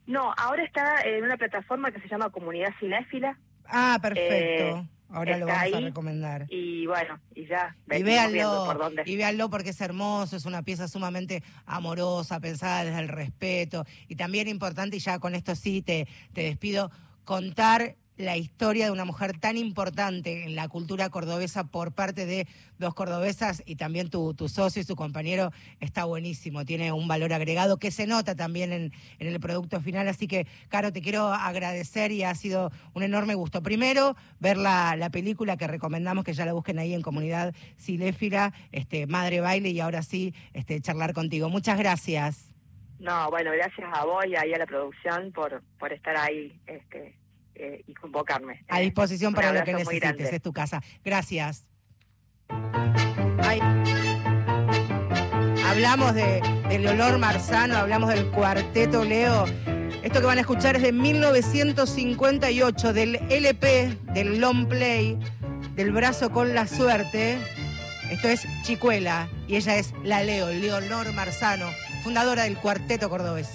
[0.06, 3.38] No, ahora está en una plataforma que se llama Comunidad Cinéfila,
[3.72, 4.78] Ah, perfecto.
[4.78, 6.46] Eh, Ahora lo vamos a recomendar.
[6.48, 9.02] y bueno, y ya, Y véanlo, por dónde.
[9.06, 13.84] y véanlo porque es hermoso, es una pieza sumamente amorosa, pensada desde el respeto.
[14.08, 16.90] Y también importante, y ya con esto sí te, te despido,
[17.24, 22.46] contar la historia de una mujer tan importante en la cultura cordobesa por parte de
[22.78, 27.32] dos cordobesas y también tu, tu socio y su compañero está buenísimo, tiene un valor
[27.32, 30.06] agregado que se nota también en, en el producto final.
[30.08, 33.62] Así que, Caro, te quiero agradecer y ha sido un enorme gusto.
[33.62, 38.52] Primero, ver la, la película que recomendamos que ya la busquen ahí en comunidad Ciléfila,
[38.72, 41.48] este, Madre Baile, y ahora sí, este, charlar contigo.
[41.48, 42.50] Muchas gracias.
[42.98, 47.14] No, bueno, gracias a vos y ahí a la producción por, por estar ahí este,
[47.60, 48.64] eh, y convocarme.
[48.68, 50.80] A Eh, disposición para lo que necesites, es tu casa.
[51.04, 51.66] Gracias.
[53.42, 53.60] Ay.
[55.66, 59.44] Hablamos de, del olor marzano, hablamos del cuarteto Leo.
[60.02, 65.18] Esto que van a escuchar es de 1958, del LP, del long play,
[65.76, 67.38] del brazo con la suerte.
[68.10, 71.66] Esto es Chicuela y ella es la Leo, Leonor Marzano,
[72.02, 73.50] fundadora del cuarteto cordobés.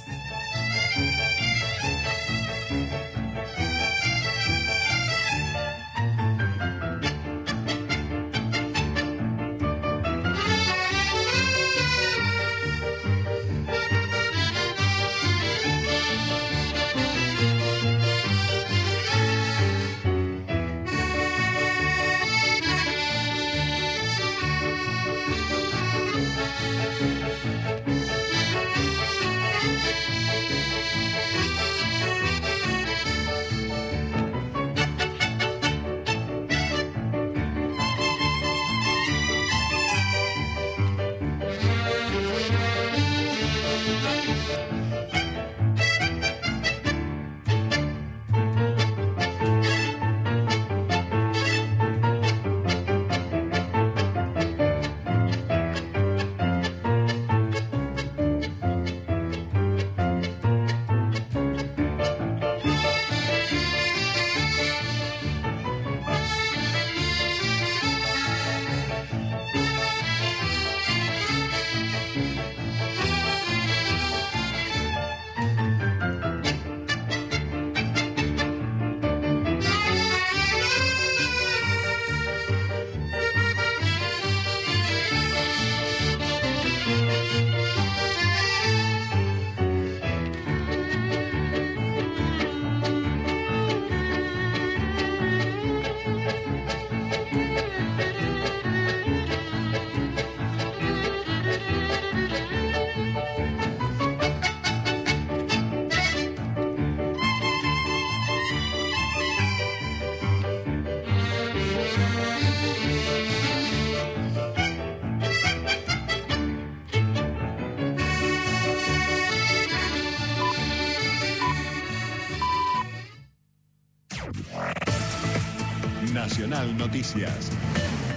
[126.95, 127.51] Noticias.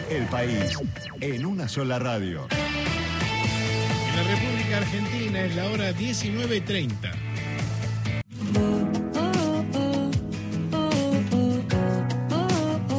[0.08, 0.78] El país
[1.20, 2.46] en una sola radio.
[4.08, 6.94] En la República Argentina es la hora 19.30.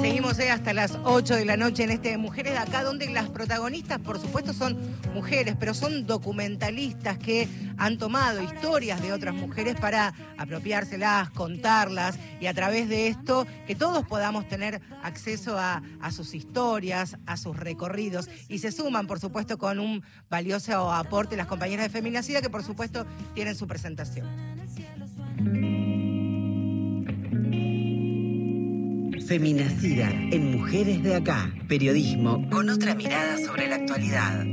[0.01, 3.29] Seguimos eh, hasta las 8 de la noche en este Mujeres de Acá, donde las
[3.29, 4.77] protagonistas, por supuesto, son
[5.13, 7.47] mujeres, pero son documentalistas que
[7.79, 13.73] han tomado historias de otras mujeres para apropiárselas, contarlas y a través de esto que
[13.73, 18.29] todos podamos tener acceso a, sus historias, a sus recorridos.
[18.49, 22.63] Y se suman, por supuesto, con un valioso aporte las compañeras de Feminacida que, por
[22.63, 24.27] supuesto, tienen su presentación.
[29.25, 31.53] Feminacida en Mujeres de Acá.
[31.67, 34.43] Periodismo con otra mirada sobre la actualidad.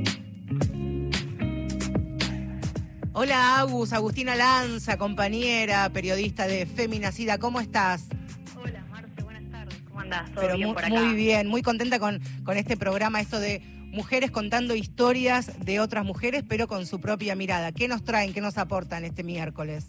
[3.19, 8.09] Hola Agus, Agustina Lanza, compañera, periodista de Feminacida, ¿cómo estás?
[8.55, 9.81] Hola, Marce, buenas tardes.
[9.89, 10.31] ¿Cómo andás?
[10.33, 10.95] ¿Todo Pero bien muy, por acá?
[10.95, 16.05] muy bien, muy contenta con, con este programa, esto de mujeres contando historias de otras
[16.05, 17.73] mujeres, pero con su propia mirada.
[17.73, 19.87] ¿Qué nos traen, qué nos aportan este miércoles?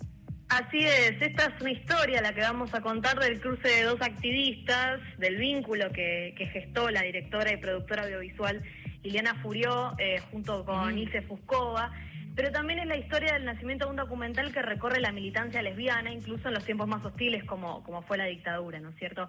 [0.48, 4.02] Así es, esta es una historia la que vamos a contar del cruce de dos
[4.02, 8.64] activistas, del vínculo que, que gestó la directora y productora audiovisual
[9.04, 10.98] Liliana Furió eh, junto con Mm.
[10.98, 11.92] Ilse Fuscova,
[12.38, 16.12] pero también es la historia del nacimiento de un documental que recorre la militancia lesbiana,
[16.12, 19.28] incluso en los tiempos más hostiles como, como fue la dictadura, ¿no es cierto?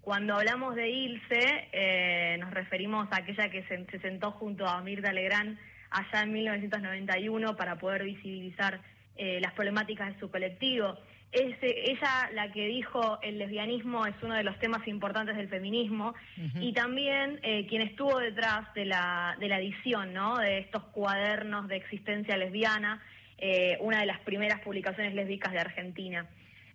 [0.00, 4.80] Cuando hablamos de Ilse, eh, nos referimos a aquella que se, se sentó junto a
[4.80, 5.58] Mirta Legrand
[5.90, 8.80] allá en 1991 para poder visibilizar
[9.16, 10.96] eh, las problemáticas de su colectivo.
[11.36, 16.14] Es ella la que dijo el lesbianismo es uno de los temas importantes del feminismo
[16.58, 20.38] y también eh, quien estuvo detrás de la, de la edición ¿no?
[20.38, 23.02] de estos cuadernos de existencia lesbiana,
[23.36, 26.26] eh, una de las primeras publicaciones lésbicas de Argentina.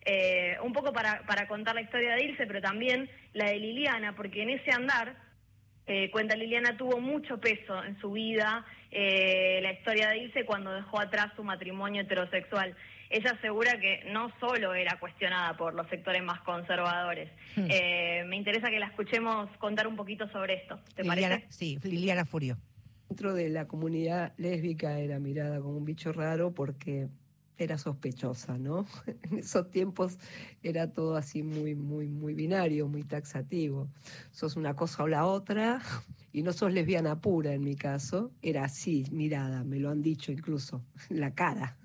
[0.06, 4.16] Eh, un poco para, para contar la historia de Ilse, pero también la de Liliana,
[4.16, 5.16] porque en ese andar,
[6.12, 11.32] cuenta Liliana, tuvo mucho peso en su vida la historia de Ilse cuando dejó atrás
[11.36, 12.76] su matrimonio heterosexual.
[13.12, 17.30] Ella asegura que no solo era cuestionada por los sectores más conservadores.
[17.56, 17.66] Hmm.
[17.70, 20.80] Eh, me interesa que la escuchemos contar un poquito sobre esto.
[20.96, 21.48] ¿Te Liliana, parece?
[21.52, 22.58] sí, Liliana Furio.
[23.10, 27.10] Dentro de la comunidad lésbica era mirada como un bicho raro porque
[27.58, 28.86] era sospechosa, ¿no?
[29.32, 30.18] En esos tiempos
[30.64, 33.90] era todo así muy, muy, muy binario, muy taxativo.
[34.32, 35.80] Sos una cosa o la otra,
[36.34, 38.32] y no sos lesbiana pura en mi caso.
[38.42, 41.78] Era así, mirada, me lo han dicho incluso, la cara.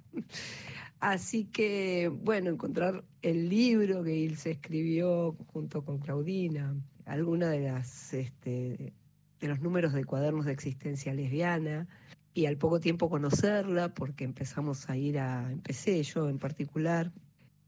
[1.00, 8.14] Así que, bueno, encontrar el libro que Ilse escribió junto con Claudina, alguna de las
[8.14, 8.92] este,
[9.40, 11.87] de los números de cuadernos de existencia lesbiana,
[12.32, 17.12] y al poco tiempo conocerla, porque empezamos a ir a, empecé yo en particular,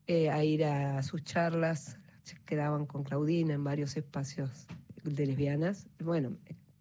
[0.06, 1.98] eh, a ir a sus charlas,
[2.44, 4.66] que daban con Claudina en varios espacios
[5.04, 5.86] de lesbianas.
[5.98, 6.36] Bueno,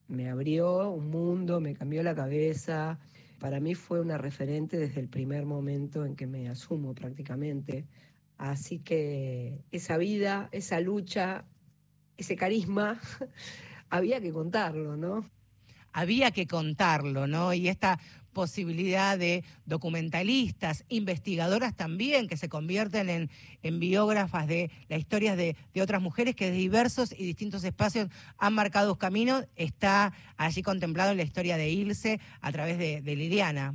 [0.08, 3.00] me abrió un mundo, me cambió la cabeza.
[3.40, 7.86] Para mí fue una referente desde el primer momento en que me asumo prácticamente.
[8.38, 11.46] Así que esa vida, esa lucha,
[12.18, 13.00] ese carisma,
[13.90, 15.30] había que contarlo, ¿no?
[15.98, 17.56] había que contarlo, ¿no?
[17.56, 18.00] Y esta
[18.38, 23.32] posibilidad de documentalistas, investigadoras también, que se convierten en,
[23.64, 28.10] en biógrafas de las historias de, de, otras mujeres que de diversos y distintos espacios
[28.38, 33.02] han marcado sus caminos, está allí contemplado en la historia de Ilse a través de,
[33.02, 33.74] de Liliana.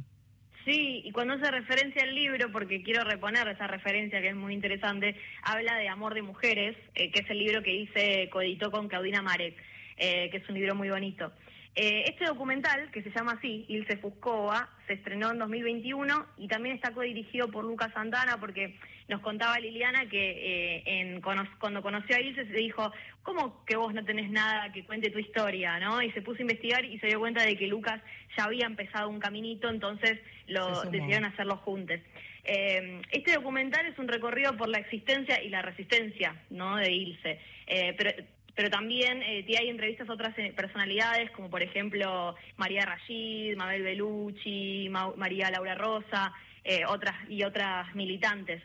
[0.65, 4.55] Sí, y cuando hace referencia al libro, porque quiero reponer esa referencia que es muy
[4.55, 8.87] interesante, habla de Amor de Mujeres, eh, que es el libro que hice, coeditó con
[8.87, 9.57] Claudina Marek,
[9.97, 11.33] eh, que es un libro muy bonito.
[11.75, 16.75] Eh, este documental, que se llama así, Ilse Fuscova, se estrenó en 2021 y también
[16.75, 18.77] está codirigido por Lucas Santana porque
[19.09, 23.95] nos contaba Liliana que eh, en, cuando conoció a Ilse se dijo, ¿cómo que vos
[23.95, 25.79] no tenés nada que cuente tu historia?
[25.79, 26.03] ¿no?
[26.03, 28.03] Y se puso a investigar y se dio cuenta de que Lucas
[28.37, 32.01] ya había empezado un caminito, entonces lo decidieron hacerlo juntos.
[32.45, 36.77] Eh, este documental es un recorrido por la existencia y la resistencia ¿no?
[36.77, 38.11] de Ilse, eh, pero
[38.55, 43.83] pero también eh, hay entrevistas a otras eh, personalidades, como por ejemplo María Rashid, Mabel
[43.83, 46.33] Belucci, Ma María Laura Rosa,
[46.65, 48.63] eh, otras y otras militantes.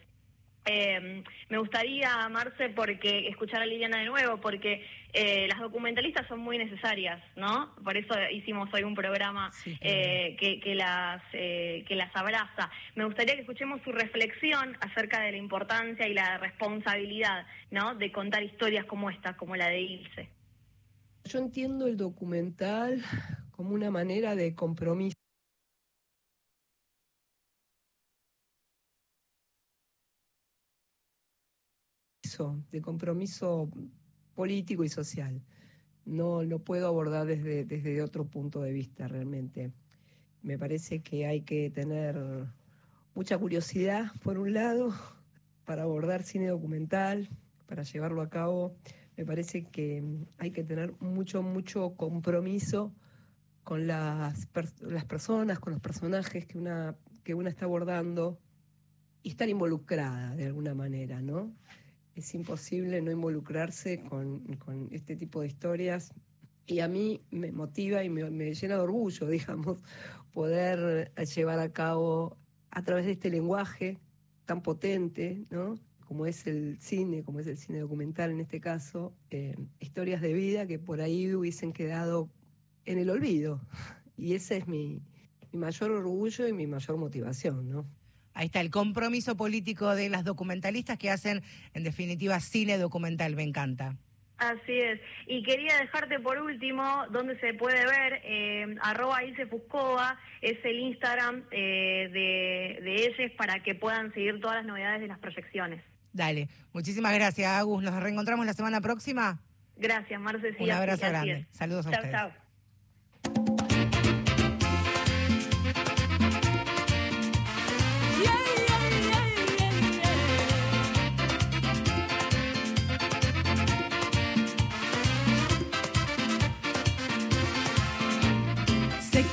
[0.70, 6.40] Eh, me gustaría, Marce, porque escuchar a Liliana de nuevo, porque eh, las documentalistas son
[6.40, 7.74] muy necesarias, ¿no?
[7.84, 12.70] Por eso hicimos hoy un programa sí, eh, que, que, las, que las abraza.
[12.96, 17.96] Me gustaría que escuchemos su reflexión acerca de la importancia y la responsabilidad, ¿no?
[17.96, 20.30] De contar historias como esta, como la de Ilse.
[21.24, 23.02] Yo entiendo el documental
[23.52, 25.18] como una manera de compromiso
[32.72, 33.70] de compromiso
[34.36, 35.42] político y social.
[36.06, 39.72] No lo puedo abordar desde, desde otro punto de vista realmente.
[40.42, 42.18] Me parece que hay que tener
[43.16, 44.94] mucha curiosidad, por un lado,
[45.66, 47.30] para abordar cine documental,
[47.66, 48.76] para llevarlo a cabo.
[49.18, 50.04] Me parece que
[50.38, 52.94] hay que tener mucho, mucho compromiso
[53.64, 54.48] con las,
[54.82, 58.40] las personas, con los personajes que una, que una está abordando
[59.24, 61.52] y estar involucrada de alguna manera, ¿no?
[62.20, 64.44] Es imposible no involucrarse con,
[64.92, 66.14] este tipo de historias.
[66.66, 69.84] Y a mí me motiva y me, me, llena de orgullo, digamos,
[70.34, 72.38] poder llevar a cabo
[72.72, 73.98] a través de este lenguaje
[74.46, 75.76] tan potente, ¿no?
[76.08, 80.32] como es el cine, como es el cine documental en este caso, eh, historias de
[80.32, 82.30] vida que por ahí hubiesen quedado
[82.86, 83.62] en el olvido.
[84.20, 85.00] Y ese es mi,
[85.52, 87.86] mi mayor orgullo y mi mayor motivación, ¿no?
[88.38, 91.42] Ahí está el compromiso político de las documentalistas que hacen,
[91.74, 93.36] en definitiva, cine documental.
[93.36, 93.96] Me encanta.
[94.38, 95.02] Así es.
[95.26, 100.80] Y quería dejarte por último donde se puede ver, eh, arroba Ilse Fuscova, es el
[100.82, 105.84] Instagram eh, de, de ellos para que puedan seguir todas las novedades de las proyecciones.
[106.14, 106.48] Dale.
[106.74, 107.82] Muchísimas gracias, Agus.
[107.82, 109.42] Nos reencontramos la semana próxima.
[109.78, 110.56] Gracias, Marce.
[110.60, 111.48] Un abrazo grande.
[111.50, 112.16] Saludos a chau, ustedes.
[112.16, 112.47] Chao.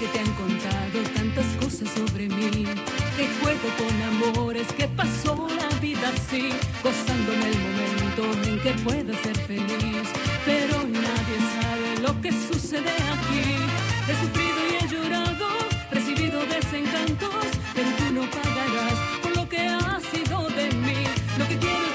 [0.04, 2.66] Que te han contado tantas cosas sobre mí,
[3.16, 6.50] que juego con amores, que pasó la vida así,
[6.82, 10.06] gozándome el momento en que pueda ser feliz.
[10.44, 13.46] Pero nadie sabe lo que sucede aquí.
[14.08, 15.48] He sufrido y he llorado,
[15.90, 21.04] recibido desencantos, pero tú no pagarás por lo que ha sido de mí.
[21.38, 21.93] Lo que quiero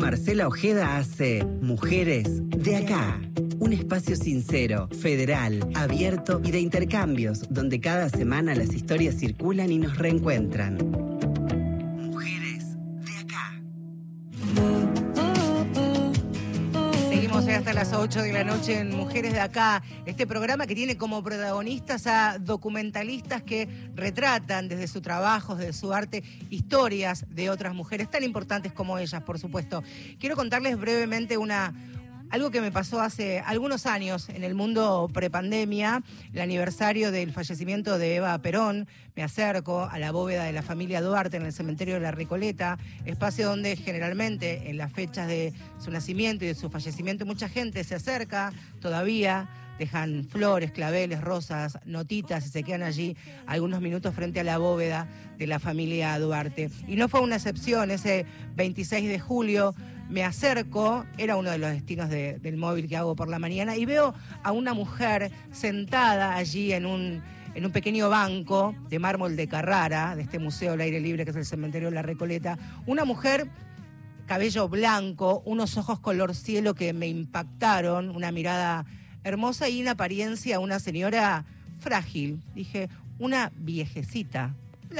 [0.00, 3.20] Marcela Ojeda hace Mujeres de acá.
[3.58, 9.76] Un espacio sincero, federal, abierto y de intercambios, donde cada semana las historias circulan y
[9.76, 10.78] nos reencuentran.
[18.40, 22.06] Las 8 de la noche en Mujeres de Acá, este programa que tiene como protagonistas
[22.06, 28.24] a documentalistas que retratan desde su trabajo, desde su arte, historias de otras mujeres tan
[28.24, 29.82] importantes como ellas, por supuesto.
[30.18, 31.74] Quiero contarles brevemente una,
[32.30, 36.02] algo que me pasó hace algunos años en el mundo prepandemia,
[36.32, 38.86] el aniversario del fallecimiento de Eva Perón.
[39.16, 42.78] Me acerco a la bóveda de la familia Duarte en el cementerio de la Recoleta,
[43.04, 47.82] espacio donde generalmente en las fechas de su nacimiento y de su fallecimiento mucha gente
[47.84, 49.48] se acerca todavía.
[49.80, 53.16] Dejan flores, claveles, rosas, notitas y se quedan allí
[53.46, 55.08] algunos minutos frente a la bóveda
[55.38, 56.70] de la familia Duarte.
[56.86, 58.26] Y no fue una excepción, ese
[58.56, 59.74] 26 de julio
[60.10, 63.76] me acerco, era uno de los destinos de- del móvil que hago por la mañana,
[63.76, 67.22] y veo a una mujer sentada allí en un,
[67.54, 71.30] en un pequeño banco de mármol de Carrara, de este museo al aire libre que
[71.30, 72.58] es el cementerio de la Recoleta.
[72.86, 73.48] Una mujer
[74.26, 78.84] cabello blanco, unos ojos color cielo que me impactaron, una mirada
[79.24, 81.44] hermosa y una apariencia, una señora
[81.80, 82.40] frágil.
[82.54, 82.88] Dije,
[83.18, 84.54] una viejecita.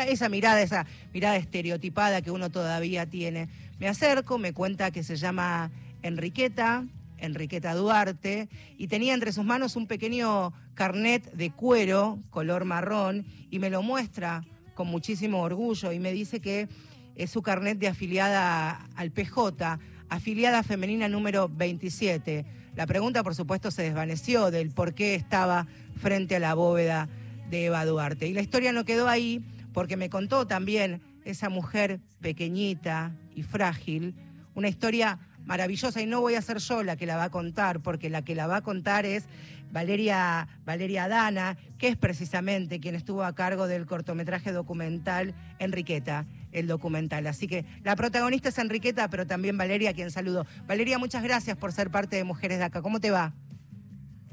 [0.09, 3.49] Esa mirada, esa mirada estereotipada que uno todavía tiene.
[3.81, 5.71] Me acerco, me cuenta que se llama
[6.03, 6.85] Enriqueta,
[7.17, 13.59] Enriqueta Duarte, y tenía entre sus manos un pequeño carnet de cuero, color marrón, y
[13.59, 16.69] me lo muestra con muchísimo orgullo y me dice que
[17.15, 19.79] es su carnet de afiliada al PJ,
[20.11, 22.45] afiliada femenina número 27.
[22.77, 25.67] La pregunta, por supuesto, se desvaneció del por qué estaba
[25.97, 27.09] frente a la bóveda
[27.49, 28.29] de Eva Duarte.
[28.29, 34.15] Y la historia no quedó ahí porque me contó también esa mujer pequeñita frágil,
[34.55, 37.81] una historia maravillosa y no voy a ser yo la que la va a contar,
[37.81, 39.25] porque la que la va a contar es
[39.73, 46.67] Valeria, Valeria Dana, que es precisamente quien estuvo a cargo del cortometraje documental Enriqueta, el
[46.67, 47.27] documental.
[47.27, 50.47] Así que la protagonista es Enriqueta, pero también Valeria, quien saludo.
[50.67, 52.83] Valeria, muchas gracias por ser parte de Mujeres de Acá.
[52.83, 53.33] ¿Cómo te va?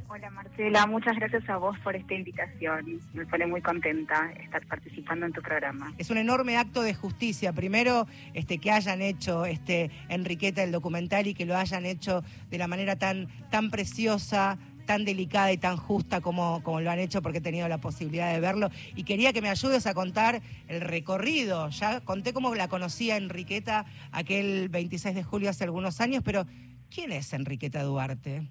[0.10, 3.02] Hola Marcela, muchas gracias a vos por esta invitación.
[3.14, 5.94] Me pone muy contenta estar participando en tu programa.
[5.98, 7.52] Es un enorme acto de justicia.
[7.52, 12.58] Primero, este, que hayan hecho este Enriqueta el documental y que lo hayan hecho de
[12.58, 17.22] la manera tan, tan preciosa, tan delicada y tan justa como, como lo han hecho,
[17.22, 18.70] porque he tenido la posibilidad de verlo.
[18.96, 21.68] Y quería que me ayudes a contar el recorrido.
[21.70, 26.46] Ya conté cómo la conocía Enriqueta aquel 26 de julio hace algunos años, pero
[26.90, 28.48] ¿quién es Enriqueta Duarte?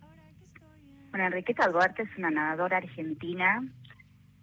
[1.10, 3.62] Bueno, Enriqueta Duarte es una nadadora argentina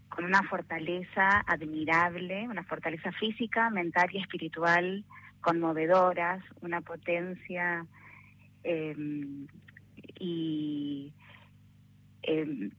[0.09, 5.03] con una fortaleza admirable, una fortaleza física, mental y espiritual
[5.41, 7.85] conmovedoras, una potencia
[8.63, 8.95] eh,
[10.19, 11.13] y
[12.23, 12.69] eh,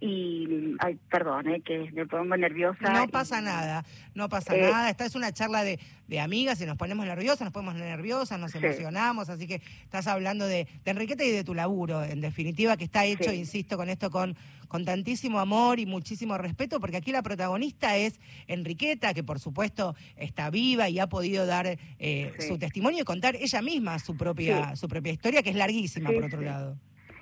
[0.00, 2.92] y ay, perdón, eh, que me pongo nerviosa.
[2.92, 3.84] No pasa nada,
[4.14, 4.90] no pasa Eh, nada.
[4.90, 8.52] Esta es una charla de, de amigas y nos ponemos nerviosas, nos ponemos nerviosas, nos
[8.52, 8.58] Sí.
[8.58, 12.84] emocionamos, así que estás hablando de, de Enriqueta y de tu laburo, en definitiva, que
[12.84, 13.36] está hecho, Sí.
[13.36, 14.36] insisto, con esto con,
[14.68, 19.94] con tantísimo amor y muchísimo respeto, porque aquí la protagonista es Enriqueta, que por supuesto
[20.16, 21.66] está viva y ha podido dar
[21.98, 22.48] eh, Sí.
[22.48, 26.24] su testimonio y contar ella misma su propia, su propia historia, que es larguísima, por
[26.24, 26.76] otro lado.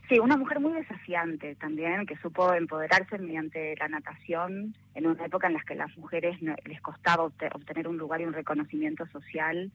[0.08, 5.46] Sí, una mujer muy desafiante también, que supo empoderarse mediante la natación en una época
[5.46, 9.06] en la que las mujeres no- les costaba obte- obtener un lugar y un reconocimiento
[9.06, 9.70] social.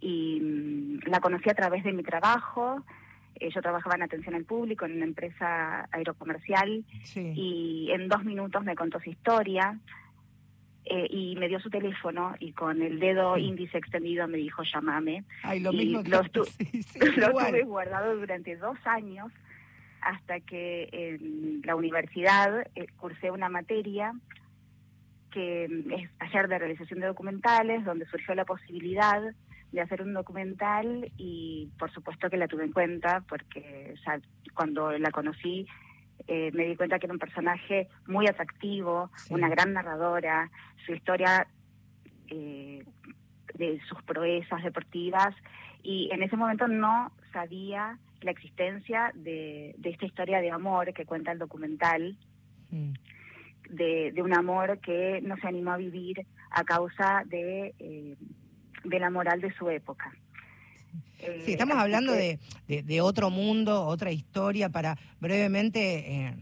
[0.00, 2.84] Y mm, la conocí a través de mi trabajo.
[3.36, 7.32] Eh, yo trabajaba en atención al público en una empresa aerocomercial Sí.
[7.36, 9.78] y en dos minutos me contó su historia
[10.90, 15.24] eh, y me dio su teléfono y con el dedo índice extendido me dijo llámame.
[15.42, 17.48] Ay, lo y mismo que lo estu- sí, sí, lo igual.
[17.48, 19.32] tuve guardado durante dos años
[20.00, 24.12] hasta que en la universidad eh, cursé una materia
[25.30, 29.20] que mm, es taller de realización de documentales, donde surgió la posibilidad
[29.72, 34.18] de hacer un documental y por supuesto que la tuve en cuenta porque sea,
[34.54, 35.66] cuando la conocí
[36.26, 39.34] eh, me di cuenta que era un personaje muy atractivo, Sí.
[39.34, 40.50] una gran narradora,
[40.84, 41.46] su historia
[42.28, 42.84] eh,
[43.54, 45.34] de sus proezas deportivas
[45.82, 51.06] y en ese momento no sabía la existencia de, de esta historia de amor que
[51.06, 52.16] cuenta el documental,
[52.70, 52.92] Mm.
[53.70, 58.16] de, de un amor que no se animó a vivir a causa de, eh,
[58.84, 60.12] de la moral de su época.
[61.20, 62.38] Eh, Sí, estamos hablando que- de,
[62.76, 65.80] de- de otro mundo, otra historia, para brevemente
[66.12, 66.36] eh,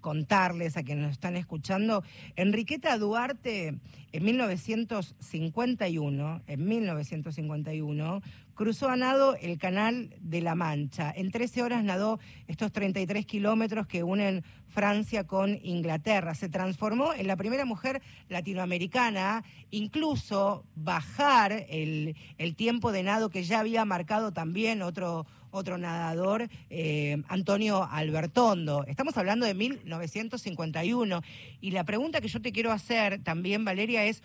[0.00, 2.02] contarles a quienes nos están escuchando,
[2.36, 3.78] Enriqueta Duarte
[4.12, 8.22] en 1951, en 1951,
[8.54, 11.10] cruzó a nado el Canal de la Mancha.
[11.16, 16.34] En 13 horas nadó estos 33 kilómetros que unen Francia con Inglaterra.
[16.34, 23.44] Se transformó en la primera mujer latinoamericana, incluso bajar el, el tiempo de nado que
[23.44, 28.84] ya había marcado también otro, otro nadador, eh, Antonio Albertondo.
[28.86, 31.22] Estamos hablando de 1951.
[31.60, 34.22] Y la pregunta que yo te quiero hacer también, Valeria, es...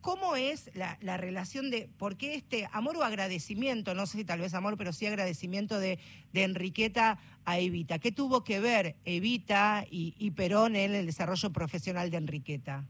[0.00, 4.24] ¿Cómo es la, la, relación de, por qué este amor o agradecimiento, no sé si
[4.24, 5.98] tal vez amor, pero sí agradecimiento de,
[6.32, 7.98] de Enriqueta a Evita?
[7.98, 12.84] ¿Qué tuvo que ver Evita y, y, Perón en el desarrollo profesional de Enriqueta?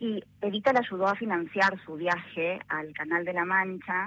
[0.00, 4.06] Y Evita le ayudó a financiar su viaje al Canal de la Mancha,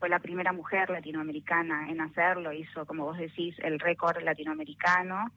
[0.00, 5.30] fue la primera mujer latinoamericana en hacerlo, hizo, como vos decís, el récord latinoamericano.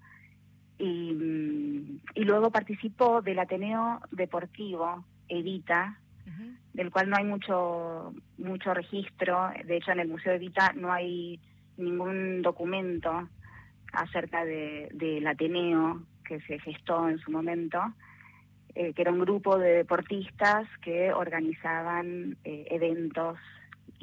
[0.80, 6.58] Y, y, luego participó del Ateneo Deportivo Evita, uh -huh.
[6.74, 9.52] del cual no hay mucho mucho registro.
[9.66, 11.40] De hecho, en el Museo Evita no hay
[11.78, 13.30] ningún documento
[13.92, 17.80] acerca de, del Ateneo que se gestó en su momento,
[18.76, 23.38] eh, que era un grupo de deportistas que organizaban eh, eventos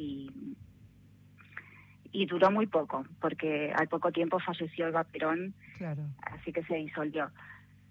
[0.01, 0.57] y,
[2.13, 6.03] y duró muy poco, porque al poco tiempo falleció Eva Perón, claro.
[6.23, 7.31] así que se disolvió.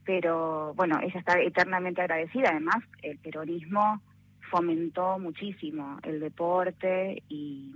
[0.05, 2.49] Pero bueno, ella está eternamente agradecida.
[2.49, 4.01] Además, el peronismo
[4.49, 7.71] fomentó muchísimo el deporte y,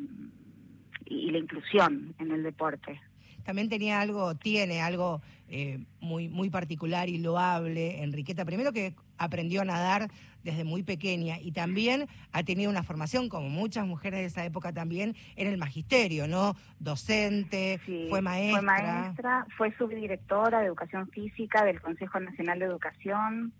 [1.06, 3.00] y la inclusión en el deporte
[3.44, 8.46] también tenía algo, tiene algo eh, muy, muy particular y loable, Enriqueta.
[8.46, 10.10] Primero que aprendió a nadar
[10.44, 14.74] desde muy pequeña y también ha tenido una formación, como muchas mujeres de esa época
[14.74, 16.56] también, en el magisterio, ¿no?
[16.80, 18.60] Docente, sí, fue maestra.
[18.60, 23.54] Fue maestra, fue subdirectora de Educación Física del Consejo Nacional de Educación,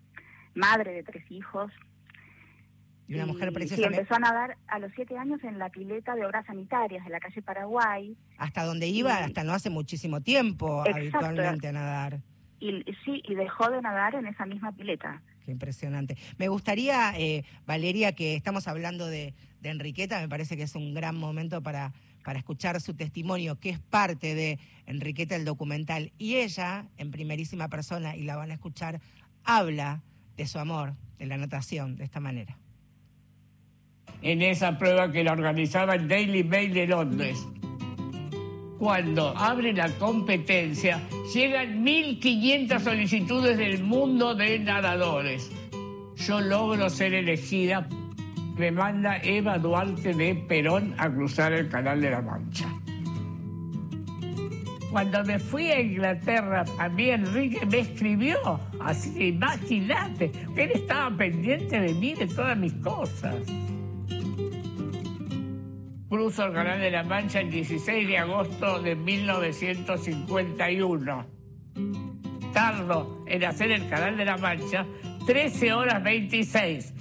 [0.54, 1.72] madre de tres hijos.
[3.08, 3.76] Y una mujer preciosa.
[3.76, 7.12] Sí, empezó a nadar a los siete años en la pileta de obras sanitarias de
[7.12, 8.16] la calle Paraguay.
[8.38, 12.20] Hasta donde iba, y, hasta no hace muchísimo tiempo, exacto, habitualmente a nadar.
[12.60, 15.22] Y, sí, y dejó de nadar en esa misma pileta.
[15.46, 16.18] Qué impresionante.
[16.38, 19.34] Me gustaría, eh, Valeria, que estamos hablando de,
[19.64, 21.94] Enriqueta, me parece que es un gran momento para,
[22.26, 26.12] para escuchar su testimonio, que es parte de Enriqueta el documental.
[26.18, 29.00] Y ella, en primerísima persona, y la van a escuchar,
[29.46, 30.04] habla
[30.36, 32.58] de su amor, de la natación, de esta manera
[34.24, 37.46] en esa prueba que la organizaba el Daily Mail de Londres.
[38.84, 41.00] Cuando abre la competencia,
[41.34, 45.50] llegan 1.500 solicitudes del mundo de nadadores.
[46.18, 47.88] Yo logro ser elegida.
[48.58, 52.68] Me manda Eva Duarte de Perón a cruzar el Canal de la Mancha.
[54.92, 58.60] Cuando me fui a Inglaterra, a mí Enrique me escribió.
[58.82, 63.38] Así que imagínate, él estaba pendiente de mí, de todas mis cosas
[66.14, 71.26] cruzo el Canal de la Mancha el 16 de agosto de 1951.
[72.54, 74.86] Tardo en hacer el Canal de la Mancha
[75.26, 76.94] 13 horas 26.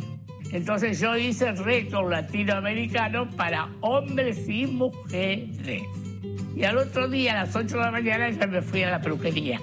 [0.52, 5.82] Entonces yo hice el récord latinoamericano para hombres y mujeres.
[6.56, 9.02] Y al otro día, a las 8 de la mañana, ya me fui a la
[9.02, 9.60] peluquería.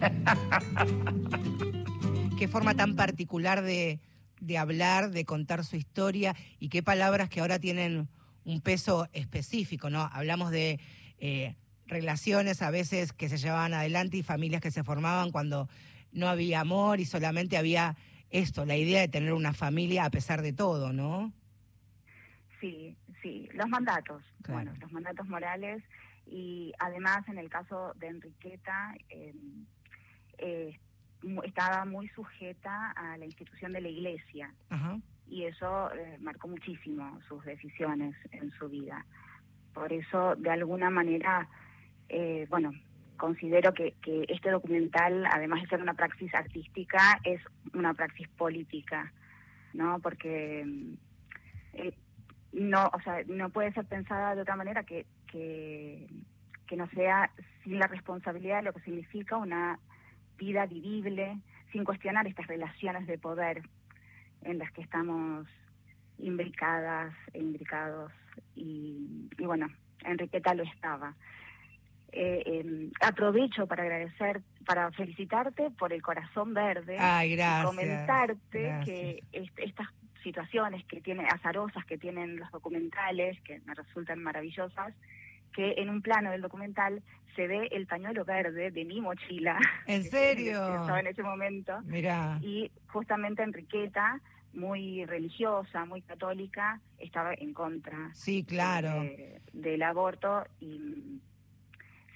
[2.38, 3.98] Qué forma tan particular de,
[4.40, 8.10] de hablar, de contar su historia y qué palabras que ahora tienen
[8.44, 10.08] un peso específico, ¿no?
[10.12, 10.80] Hablamos de
[11.18, 15.68] eh, relaciones a veces que se llevaban adelante y familias que se formaban cuando
[16.12, 17.96] no había amor y solamente había
[18.30, 21.32] esto, la idea de tener una familia a pesar de todo, ¿no?
[22.60, 24.64] Sí, sí, los mandatos, claro.
[24.64, 25.82] bueno, los mandatos morales
[26.26, 29.34] y además en el caso de Enriqueta eh,
[30.38, 30.78] eh,
[31.44, 34.54] estaba muy sujeta a la institución de la iglesia.
[34.68, 34.98] Ajá
[35.30, 39.06] y eso eh, marcó muchísimo sus decisiones en su vida.
[39.72, 41.48] Por eso, de alguna manera,
[42.08, 42.72] eh, bueno,
[43.16, 43.94] considero que,
[44.28, 47.40] este documental, además de ser una praxis artística, es
[47.72, 49.12] una praxis política,
[49.72, 50.00] ¿no?
[50.00, 50.66] Porque
[51.74, 51.94] eh,
[52.52, 57.30] no, o sea, no puede ser pensada de otra manera que, que no sea
[57.62, 59.78] sin la responsabilidad de lo que significa una
[60.36, 61.38] vida vivible,
[61.70, 63.62] sin cuestionar estas relaciones de poder
[64.42, 65.46] en las que estamos
[66.18, 68.12] imbricadas e imbricados
[68.54, 69.68] y, y bueno,
[70.04, 71.14] Enriqueta lo estaba.
[72.12, 78.62] Eh, eh, aprovecho para agradecer, para felicitarte por el corazón verde Ay, gracias, y comentarte
[78.62, 78.84] gracias.
[78.84, 79.86] que est estas
[80.24, 84.92] situaciones que tiene azarosas que tienen los documentales que me resultan maravillosas
[85.54, 87.02] que en un plano del documental
[87.36, 89.58] se ve el pañuelo verde de mi mochila.
[89.86, 90.52] ¿En serio?
[90.66, 91.80] que estaba en ese momento.
[91.82, 92.38] Mirá.
[92.42, 94.20] Y justamente Enriqueta,
[94.52, 99.02] muy religiosa, muy católica, estaba en contra Sí, claro.
[99.02, 101.20] de- del aborto y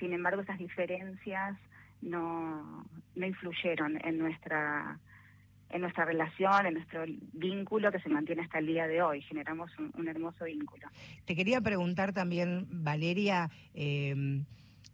[0.00, 1.56] sin embargo esas diferencias
[2.02, 4.98] no, no influyeron en nuestra
[5.74, 9.20] en nuestra relación, en nuestro vínculo que se mantiene hasta el día de hoy.
[9.22, 10.86] Generamos un, hermoso vínculo.
[11.24, 14.44] Te quería preguntar también, Valeria, eh,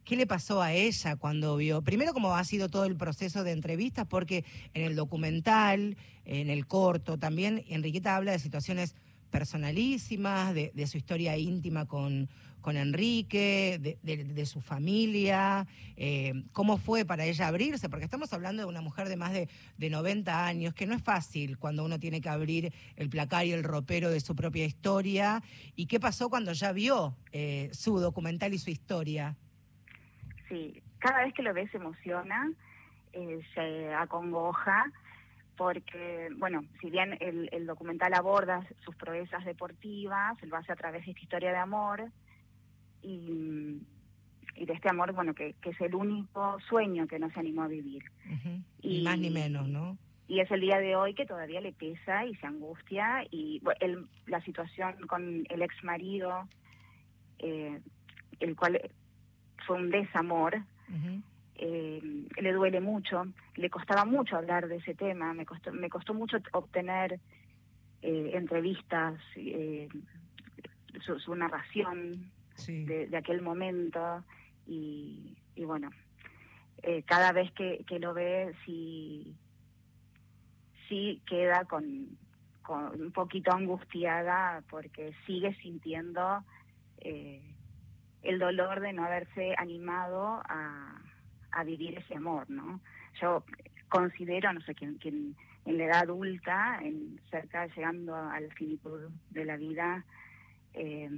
[0.05, 1.83] ¿qué le pasó a ella cuando vio?
[1.83, 6.67] Primero, cómo ha sido todo el proceso de entrevistas, porque en el documental, en el
[6.67, 8.97] corto también, Enriqueta habla de situaciones
[9.31, 12.29] personalísimas, de, de su historia íntima con,
[12.61, 15.67] con Enrique, de, su familia,
[15.97, 19.49] eh, cómo fue para ella abrirse, porque estamos hablando de una mujer de más de,
[19.77, 23.53] de 90 años, que no es fácil cuando uno tiene que abrir el placar y
[23.53, 25.43] el ropero de su propia historia,
[25.75, 29.37] y qué pasó cuando ya vio eh, su documental y su historia.
[30.49, 32.53] Sí, cada vez que lo ves se emociona,
[33.13, 34.85] eh, se acongoja,
[35.61, 41.05] porque, bueno, si bien el, el documental aborda sus proezas deportivas, lo hace a través
[41.05, 42.03] de esta historia de amor
[43.03, 43.77] y,
[44.57, 47.65] y de este amor, bueno, que, que es el único sueño que no se animó
[47.65, 48.03] a vivir.
[48.83, 49.99] Ni Y- más ni menos, ¿no?
[50.29, 53.27] Y es el día de hoy que todavía le pesa y se angustia.
[53.31, 56.49] Y bueno, el- la situación con el ex marido,
[57.39, 58.81] el cual
[59.67, 60.57] fue un desamor,
[61.63, 62.01] eh,
[62.41, 63.27] le duele mucho.
[63.55, 65.35] Le costaba mucho hablar de ese tema.
[65.35, 67.21] Me costó, me costó mucho obtener
[68.03, 69.89] eh, entrevistas, eh,
[71.05, 72.31] su, su narración
[72.67, 74.25] de, de aquel momento.
[74.67, 75.91] Y, y bueno,
[77.05, 79.37] cada vez que, que lo ve, sí,
[80.89, 82.17] sí queda con,
[82.63, 86.45] con un poquito angustiada porque sigue sintiendo
[87.01, 87.43] eh,
[88.23, 91.00] el dolor de no haberse animado a,
[91.53, 92.81] a vivir ese amor, ¿no?
[93.21, 93.45] Yo
[93.89, 99.45] considero, no sé, que, que en, la edad adulta, en cerca llegando al finitud de
[99.45, 100.05] la vida,
[100.75, 101.11] eh,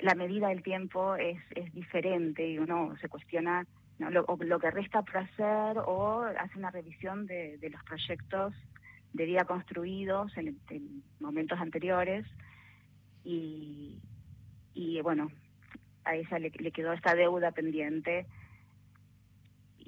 [0.00, 3.66] la medida del tiempo es, es diferente y uno se cuestiona
[3.98, 8.54] lo, que resta por hacer o hace una revisión de, de los proyectos
[9.12, 12.26] de vida construidos en, en momentos anteriores
[13.24, 14.00] y,
[14.74, 15.30] y bueno,
[16.04, 18.26] a ella le, le quedó esta deuda pendiente.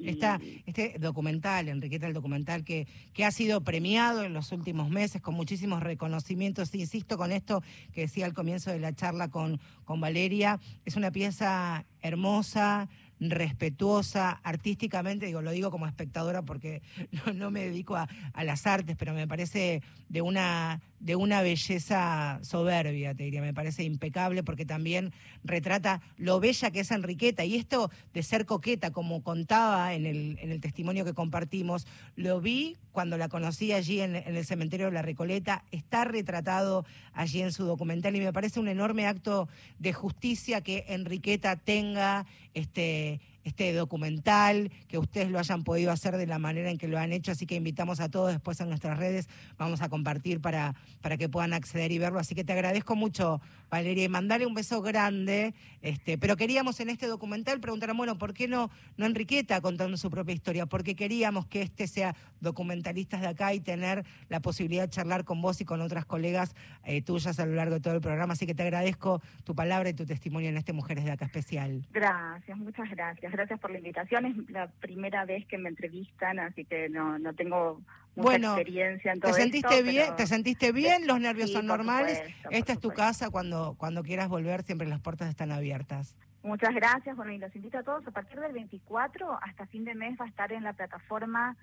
[0.05, 5.21] Está este documental, Enriqueta, el documental que, que ha sido premiado en los últimos meses
[5.21, 6.75] con muchísimos reconocimientos.
[6.75, 11.11] Insisto con esto que decía al comienzo de la charla con, con Valeria, es una
[11.11, 12.89] pieza hermosa,
[13.21, 16.83] respetuosa, artísticamente, digo, lo digo como espectadora porque
[17.27, 21.41] no, no me dedico a, a las artes, pero me parece de una, de una
[21.43, 27.45] belleza soberbia, te diría, me parece impecable porque también retrata lo bella que es Enriqueta.
[27.45, 31.87] Y esto de ser coqueta, como contaba en el, en el testimonio que compartimos,
[32.17, 36.85] lo vi cuando la conocí allí en, en el cementerio de la Recoleta, está retratado
[37.15, 39.49] allí en su documental y me parece un enorme acto
[39.79, 46.27] de justicia que Enriqueta tenga este, este documental, que ustedes lo hayan podido hacer de
[46.27, 48.99] la manera en que lo han hecho, así que invitamos a todos después en nuestras
[48.99, 49.29] redes,
[49.59, 53.41] vamos a compartir para, para que puedan acceder y verlo, así que te agradezco mucho,
[53.71, 58.35] Valeria, y mandarle un beso grande, este, pero queríamos en este documental preguntar, bueno, ¿por
[58.35, 60.67] qué no, no Enriqueta contando su propia historia?
[60.67, 65.41] Porque queríamos que este sea documentalistas de acá y tener la posibilidad de charlar con
[65.41, 68.47] vos y con otras colegas eh, tuyas a lo largo de todo el programa, así
[68.47, 71.87] que te agradezco tu palabra y tu testimonio en este Mujeres de Acá especial.
[71.93, 73.30] Gracias, muchas gracias.
[73.31, 74.27] Gracias por la invitación.
[74.27, 77.81] Es la primera vez que me entrevistan, así que no, no tengo
[78.17, 80.03] mucha Bueno, experiencia en ¿Te todo sentiste esto, bien?
[80.07, 81.07] pero- ¿Te sentiste bien?
[81.07, 82.19] ¿Los nervios Sí, son normales?
[82.19, 86.17] supuesto, Esta es tu casa cuando, cuando quieras volver, siempre las puertas están abiertas.
[86.43, 87.17] Muchas gracias.
[87.17, 88.07] Bueno, y los invito a todos.
[88.07, 91.57] A partir del 24 hasta fin de mes va a estar en la plataforma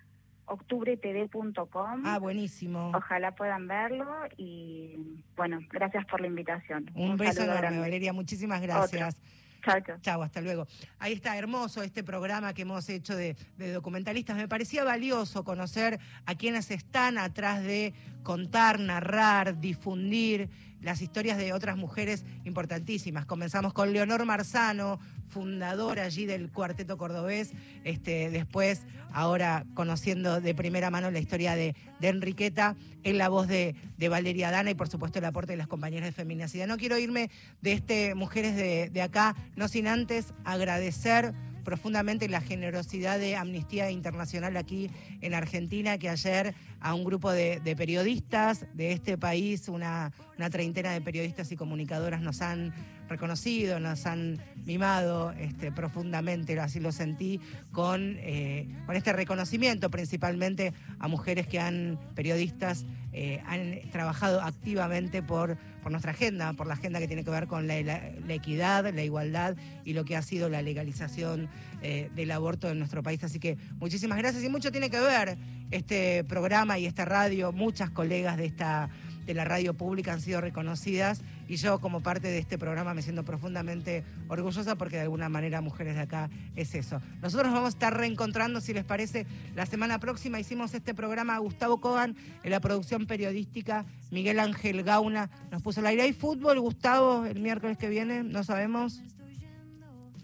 [0.45, 2.03] octubretv.com.
[2.05, 2.91] Ah, buenísimo.
[2.95, 4.05] Ojalá puedan verlo
[4.37, 4.95] y
[5.35, 6.89] bueno, gracias por la invitación.
[6.95, 7.79] Un, beso enorme, grande.
[7.79, 8.13] Valeria.
[8.13, 9.19] Muchísimas gracias.
[9.67, 10.23] Chao, chao.
[10.23, 10.67] Hasta luego.
[10.99, 14.37] Ahí está, hermoso este programa que hemos hecho de, de documentalistas.
[14.37, 17.93] Me parecía valioso conocer a quienes están atrás de
[18.23, 20.49] contar, narrar, difundir
[20.81, 23.25] las historias de otras mujeres importantísimas.
[23.25, 24.99] Comenzamos con Leonor Marzano,
[25.29, 27.51] fundadora allí del Cuarteto Cordobés.
[27.83, 33.47] Este, después, ahora conociendo de primera mano la historia de, de Enriqueta, en la voz
[33.47, 36.67] de, de Valeria Dana y por supuesto el aporte de las compañeras de Feminacidad.
[36.67, 37.29] No quiero irme
[37.61, 43.91] de este Mujeres de, de acá, no sin antes agradecer profundamente la generosidad de Amnistía
[43.91, 49.67] Internacional aquí en Argentina, que ayer a un grupo de, de periodistas de este país,
[49.67, 52.73] una, una treintena de periodistas y comunicadoras nos han
[53.07, 57.39] reconocido, nos han mimado este, profundamente, así lo sentí,
[57.71, 65.23] con, eh, con este reconocimiento principalmente a mujeres que han, periodistas, eh, han trabajado activamente
[65.23, 69.03] por, por nuestra agenda, por la agenda que tiene que ver con la, equidad, la
[69.03, 69.55] igualdad
[69.85, 71.49] y lo que ha sido la legalización
[71.81, 73.23] eh, del aborto en nuestro país.
[73.23, 75.37] Así que muchísimas gracias y mucho tiene que ver
[75.71, 77.51] este programa y esta radio.
[77.51, 78.89] Muchas colegas de esta
[79.27, 83.01] de la radio pública han sido reconocidas y yo como parte de este programa me
[83.01, 87.01] siento profundamente orgullosa porque de alguna manera Mujeres de Acá es eso.
[87.21, 89.25] Nosotros nos vamos a estar reencontrando, si les parece,
[89.55, 95.29] la semana próxima hicimos este programa Gustavo Cogan en la producción periodística, Miguel Ángel Gauna
[95.51, 96.03] nos puso el aire.
[96.03, 98.23] ¿Hay fútbol, Gustavo, el miércoles que viene?
[98.23, 99.01] No sabemos.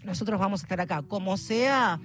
[0.04, 1.98] Nosotros vamos a estar acá, como sea,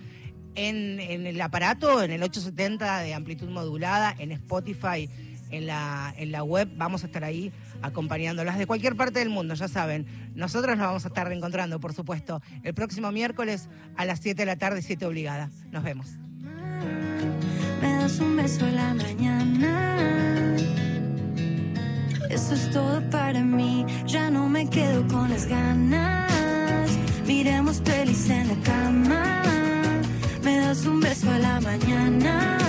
[0.55, 5.09] en, en el aparato, en el 870 de amplitud modulada, en Spotify,
[5.49, 9.53] en la, en la web, vamos a estar ahí acompañándolas de cualquier parte del mundo,
[9.53, 10.05] ya saben.
[10.35, 14.45] Nosotros nos vamos a estar reencontrando, por supuesto, el próximo miércoles a las 7 de
[14.45, 15.49] la tarde, 7 obligada.
[15.71, 16.07] Nos vemos.
[17.81, 20.55] Me das un beso a la mañana.
[22.29, 23.85] Eso es todo para mí.
[24.05, 26.29] Ya no me quedo con las ganas.
[27.25, 29.41] Miremos pelis en la cama.
[30.43, 32.68] Me das un beso a la mañana.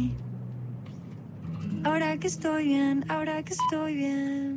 [2.21, 4.55] Que estoy bien, ahora que estoy bien.